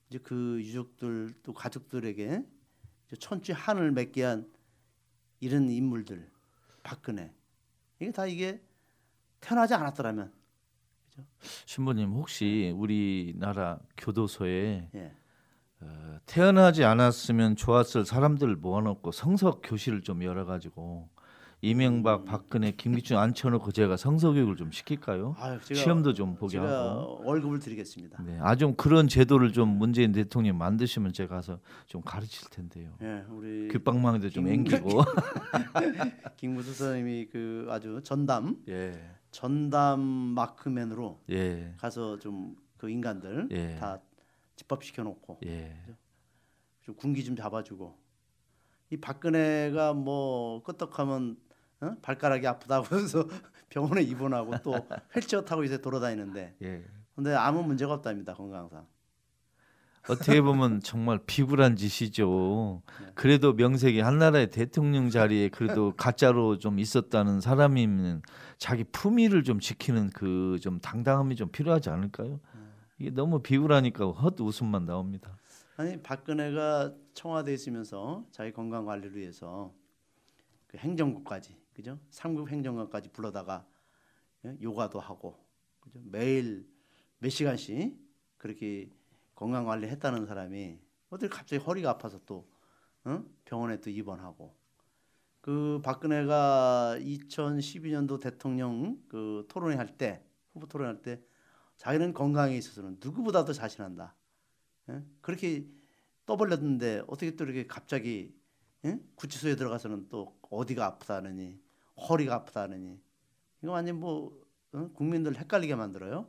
이제 0.08 0.18
그 0.18 0.60
유족들 0.60 1.34
또 1.44 1.52
가족들에게 1.52 2.44
천추 3.20 3.52
한을 3.54 3.92
맺게 3.92 4.24
한 4.24 4.52
이런 5.38 5.70
인물들 5.70 6.28
박근혜 6.82 7.32
이게 8.00 8.10
다 8.10 8.26
이게 8.26 8.60
태어나지 9.40 9.74
않았더라면 9.74 10.32
신부님 11.66 12.10
혹시 12.12 12.72
우리나라 12.76 13.78
교도소에 13.96 14.88
예. 14.94 15.12
어, 15.80 16.18
태어나지 16.26 16.84
않았으면 16.84 17.56
좋았을 17.56 18.04
사람들을 18.06 18.56
모아놓고 18.56 19.12
성서 19.12 19.60
교실을 19.62 20.02
좀 20.02 20.22
열어가지고 20.22 21.08
이명박, 21.60 22.20
음. 22.22 22.24
박근혜, 22.26 22.72
김기춘 22.72 23.16
앉혀놓고 23.16 23.72
제가 23.72 23.96
성서 23.96 24.32
교육을 24.32 24.56
좀 24.56 24.70
시킬까요? 24.70 25.34
아유, 25.38 25.58
제가 25.62 25.80
시험도 25.80 26.12
좀 26.12 26.34
보게 26.34 26.58
하고. 26.58 27.22
월급을 27.24 27.58
드리겠습니다. 27.58 28.22
네, 28.22 28.38
아좀 28.42 28.74
그런 28.76 29.08
제도를 29.08 29.52
좀 29.54 29.70
문재인 29.78 30.12
대통령 30.12 30.56
이 30.56 30.58
만드시면 30.58 31.14
제가 31.14 31.36
가서 31.36 31.58
좀 31.86 32.02
가르칠 32.02 32.50
텐데요. 32.50 32.90
예, 33.00 33.24
우리 33.30 33.68
귓방망이도 33.68 34.28
좀 34.28 34.44
김- 34.44 34.52
앵기고. 34.54 34.88
김구수 36.36 36.74
선생님이 36.74 37.28
그 37.32 37.66
아주 37.70 38.00
전담 38.04 38.56
예, 38.68 38.92
전담 39.34 40.00
마크맨으로 40.00 41.20
예, 41.30 41.74
가서 41.78 42.18
좀 42.18 42.64
그 42.84 42.90
인간들 42.90 43.48
예. 43.52 43.76
다 43.76 43.98
집합시켜 44.56 45.02
놓고 45.02 45.40
예. 45.46 45.74
좀 46.82 46.94
군기 46.96 47.24
좀 47.24 47.34
잡아주고 47.34 47.98
이 48.90 48.98
박근혜가 48.98 49.94
뭐 49.94 50.62
끄떡하면 50.62 51.38
어? 51.80 51.96
발가락이 52.02 52.46
아프다고 52.46 52.94
해서 52.94 53.26
병원에 53.70 54.02
입원하고 54.02 54.52
또 54.62 54.74
휠체어 55.14 55.46
타고 55.46 55.64
이제 55.64 55.80
돌아다니는데 55.80 56.56
예. 56.60 56.84
근데 57.14 57.32
아무 57.34 57.62
문제가 57.62 57.94
없답니다 57.94 58.34
건강상 58.34 58.86
어떻게 60.08 60.40
보면 60.42 60.80
정말 60.80 61.18
비굴한 61.24 61.76
짓이죠. 61.76 62.82
네. 63.00 63.06
그래도 63.14 63.52
명색이 63.54 64.00
한나라의 64.00 64.50
대통령 64.50 65.08
자리에 65.10 65.48
그래도 65.48 65.94
가짜로 65.96 66.58
좀 66.58 66.78
있었다는 66.78 67.40
사람이면 67.40 68.22
자기 68.58 68.84
품위를 68.84 69.44
좀 69.44 69.60
지키는 69.60 70.10
그 70.10 70.58
좀 70.60 70.78
당당함이 70.78 71.36
좀 71.36 71.48
필요하지 71.50 71.90
않을까요? 71.90 72.40
이게 72.98 73.10
너무 73.10 73.40
비굴하니까 73.40 74.06
헛 74.06 74.38
웃음만 74.40 74.84
나옵니다. 74.86 75.36
아니 75.76 76.00
박근혜가 76.00 76.94
청와대에 77.14 77.54
있으면서 77.54 78.24
자기 78.30 78.52
건강 78.52 78.84
관리를 78.84 79.16
위해서 79.16 79.72
그 80.68 80.76
행정국까지 80.78 81.56
그죠? 81.74 81.98
삼국 82.10 82.50
행정관까지 82.50 83.08
불러다가 83.10 83.66
예? 84.44 84.56
요가도 84.62 85.00
하고 85.00 85.34
그죠? 85.80 85.98
매일 86.04 86.66
몇 87.18 87.30
시간씩 87.30 87.96
그렇게 88.36 88.90
건강 89.34 89.64
관리 89.66 89.88
했다는 89.88 90.26
사람이 90.26 90.80
어떻게 91.10 91.28
갑자기 91.28 91.62
허리가 91.62 91.90
아파서 91.90 92.20
또 92.26 92.48
어? 93.04 93.24
병원에 93.44 93.80
또 93.80 93.90
입원하고 93.90 94.56
그 95.40 95.80
박근혜가 95.84 96.96
2012년도 97.00 98.20
대통령 98.20 98.98
그 99.08 99.46
토론회 99.48 99.76
할 99.76 99.96
때 99.98 100.24
후보 100.52 100.66
토론회 100.66 100.90
할 100.92 101.02
때 101.02 101.22
자기는 101.76 102.12
건강에 102.14 102.56
있어서는 102.56 102.98
누구보다도 103.02 103.52
자신한다. 103.52 104.14
예? 104.90 105.02
그렇게 105.20 105.66
떠벌렸는데 106.26 107.04
어떻게 107.08 107.36
또 107.36 107.44
이렇게 107.44 107.66
갑자기 107.66 108.34
예? 108.84 108.98
구치소에 109.16 109.56
들어가서는 109.56 110.08
또 110.08 110.38
어디가 110.50 110.84
아프다느니 110.86 111.60
허리가 112.08 112.36
아프다느니 112.36 113.00
이거 113.62 113.72
완전 113.72 114.00
뭐 114.00 114.40
어? 114.72 114.90
국민들 114.94 115.36
헷갈리게 115.36 115.74
만들어요. 115.76 116.28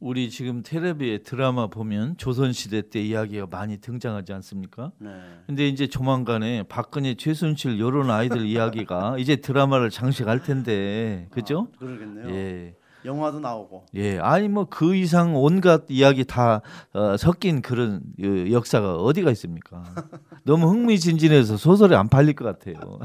우리 0.00 0.28
지금 0.28 0.62
텔레비에 0.62 1.18
드라마 1.18 1.68
보면 1.68 2.16
조선시대 2.18 2.90
때 2.90 3.00
이야기가 3.00 3.46
많이 3.46 3.78
등장하지 3.78 4.32
않습니까? 4.34 4.92
네. 4.98 5.10
근데 5.46 5.66
이제 5.68 5.86
조만간에 5.86 6.64
박근혜, 6.64 7.14
최순실 7.14 7.78
요런 7.78 8.10
아이들 8.10 8.44
이야기가 8.44 9.16
이제 9.18 9.36
드라마를 9.36 9.88
장식할 9.90 10.42
텐데, 10.42 11.26
그죠? 11.30 11.68
아, 11.74 11.78
그러겠네요. 11.78 12.28
예. 12.34 12.74
영화도 13.06 13.38
나오고 13.40 13.84
예, 13.96 14.18
아니 14.18 14.48
뭐 14.48 14.64
그 14.64 14.94
이상 14.96 15.36
온갖 15.36 15.84
이야기 15.90 16.24
다 16.24 16.62
어, 16.94 17.18
섞인 17.18 17.60
그런 17.60 18.00
어, 18.18 18.50
역사가 18.50 18.96
어디가 18.96 19.30
있습니까? 19.32 19.82
너무 20.44 20.68
흥미진진해서 20.70 21.58
소설이 21.58 21.94
안 21.94 22.08
팔릴 22.08 22.34
것 22.34 22.46
같아요. 22.46 22.98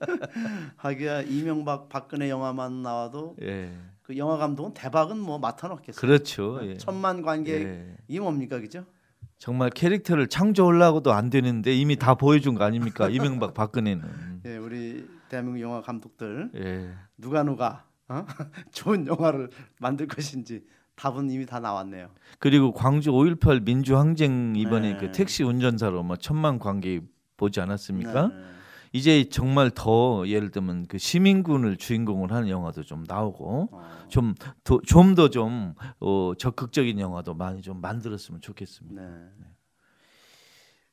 하기야 0.76 1.22
이명박 1.22 1.90
박근혜 1.90 2.30
영화만 2.30 2.80
나와도 2.82 3.36
예, 3.42 3.70
그 4.04 4.18
영화 4.18 4.36
감독은 4.36 4.74
대박은 4.74 5.18
뭐 5.18 5.38
맡아놓겠어요. 5.38 5.98
그렇죠. 5.98 6.60
예. 6.62 6.76
천만 6.76 7.22
관객이 7.22 7.64
예. 8.10 8.20
뭡니까 8.20 8.60
그죠? 8.60 8.84
정말 9.38 9.70
캐릭터를 9.70 10.28
창조하려고도 10.28 11.12
안 11.12 11.30
되는데 11.30 11.74
이미 11.74 11.96
다 11.96 12.14
보여준 12.14 12.54
거 12.54 12.64
아닙니까? 12.64 13.08
이명박 13.08 13.54
박근혜는. 13.54 14.42
예, 14.44 14.56
우리 14.58 15.08
대한민국 15.30 15.60
영화 15.62 15.80
감독들 15.80 16.50
예. 16.54 16.90
누가 17.16 17.42
누가 17.42 17.86
어? 18.08 18.26
좋은 18.72 19.06
영화를 19.06 19.48
만들 19.80 20.06
것인지 20.06 20.62
답은 20.96 21.30
이미 21.30 21.46
다 21.46 21.58
나왔네요. 21.58 22.10
그리고 22.38 22.72
광주 22.72 23.10
5.18 23.10 23.64
민주항쟁 23.64 24.54
이번에 24.54 24.92
네. 24.92 24.98
그 24.98 25.12
택시 25.12 25.42
운전사로 25.42 26.02
뭐 26.02 26.16
천만 26.16 26.58
관객 26.58 27.04
보지 27.38 27.58
않았습니까? 27.60 28.28
네, 28.28 28.34
네. 28.34 28.44
이제 28.94 29.28
정말 29.28 29.70
더 29.74 30.22
예를 30.28 30.50
들면 30.52 30.86
그 30.86 30.98
시민군을 30.98 31.76
주인공으로 31.78 32.32
하는 32.32 32.48
영화도 32.48 32.84
좀 32.84 33.02
나오고 33.06 33.68
어, 33.72 34.06
좀좀더 34.08 35.30
좀 35.30 35.74
어, 35.98 36.32
적극적인 36.38 37.00
영화도 37.00 37.34
많이 37.34 37.60
좀 37.60 37.80
만들었으면 37.80 38.40
좋겠습니다. 38.40 39.02
네. 39.02 39.30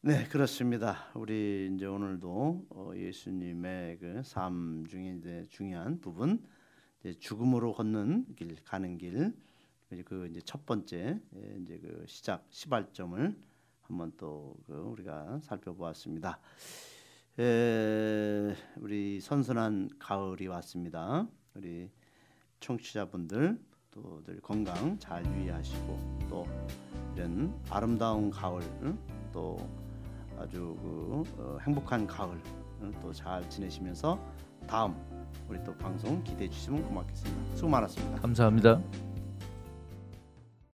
네 0.02 0.28
그렇습니다. 0.30 1.12
우리 1.14 1.70
이제 1.76 1.86
오늘도 1.86 2.66
어, 2.72 2.92
예수님의 2.96 4.00
그 4.00 4.24
삶 4.34 4.84
중에 4.90 5.18
이제 5.20 5.46
중요한 5.50 6.02
부분 6.02 6.44
이제 7.02 7.14
죽음으로 7.20 7.74
걷는 7.74 8.26
길 8.36 8.56
가는 8.66 8.98
길 8.98 9.32
그 10.06 10.26
이제 10.32 10.40
첫 10.46 10.66
번째 10.66 11.20
예, 11.36 11.58
이제 11.62 11.78
그 11.80 12.06
시작 12.08 12.46
시발점을 12.50 13.36
한번 13.82 14.12
또 14.18 14.56
그 14.66 14.74
우리가 14.74 15.40
살펴보았습니다. 15.44 16.40
에, 17.40 18.56
우리 18.78 19.20
선선한 19.22 19.90
가을이 20.00 20.48
왔습니다. 20.48 21.28
우리 21.56 21.90
청취자분들 22.60 23.60
또 23.92 24.22
늘 24.26 24.40
건강 24.42 24.98
잘 25.00 25.26
유의하시고 25.26 26.20
또 26.30 26.48
이런 27.16 27.54
아름다운 27.70 28.30
가을 28.30 28.62
응? 28.84 28.98
또 29.34 29.58
아주 30.38 30.76
그 30.82 31.24
어, 31.38 31.58
행복한 31.62 32.08
가을 32.08 32.42
또잘 33.02 33.48
지내시면서 33.50 34.18
다음 34.68 34.96
우리 35.50 35.62
또 35.64 35.76
방송 35.78 36.24
기대해 36.24 36.50
주시면 36.50 36.84
고맙겠습니다. 36.86 37.56
수고 37.56 37.70
많았습니다. 37.70 38.22
감사합니다. 38.22 39.11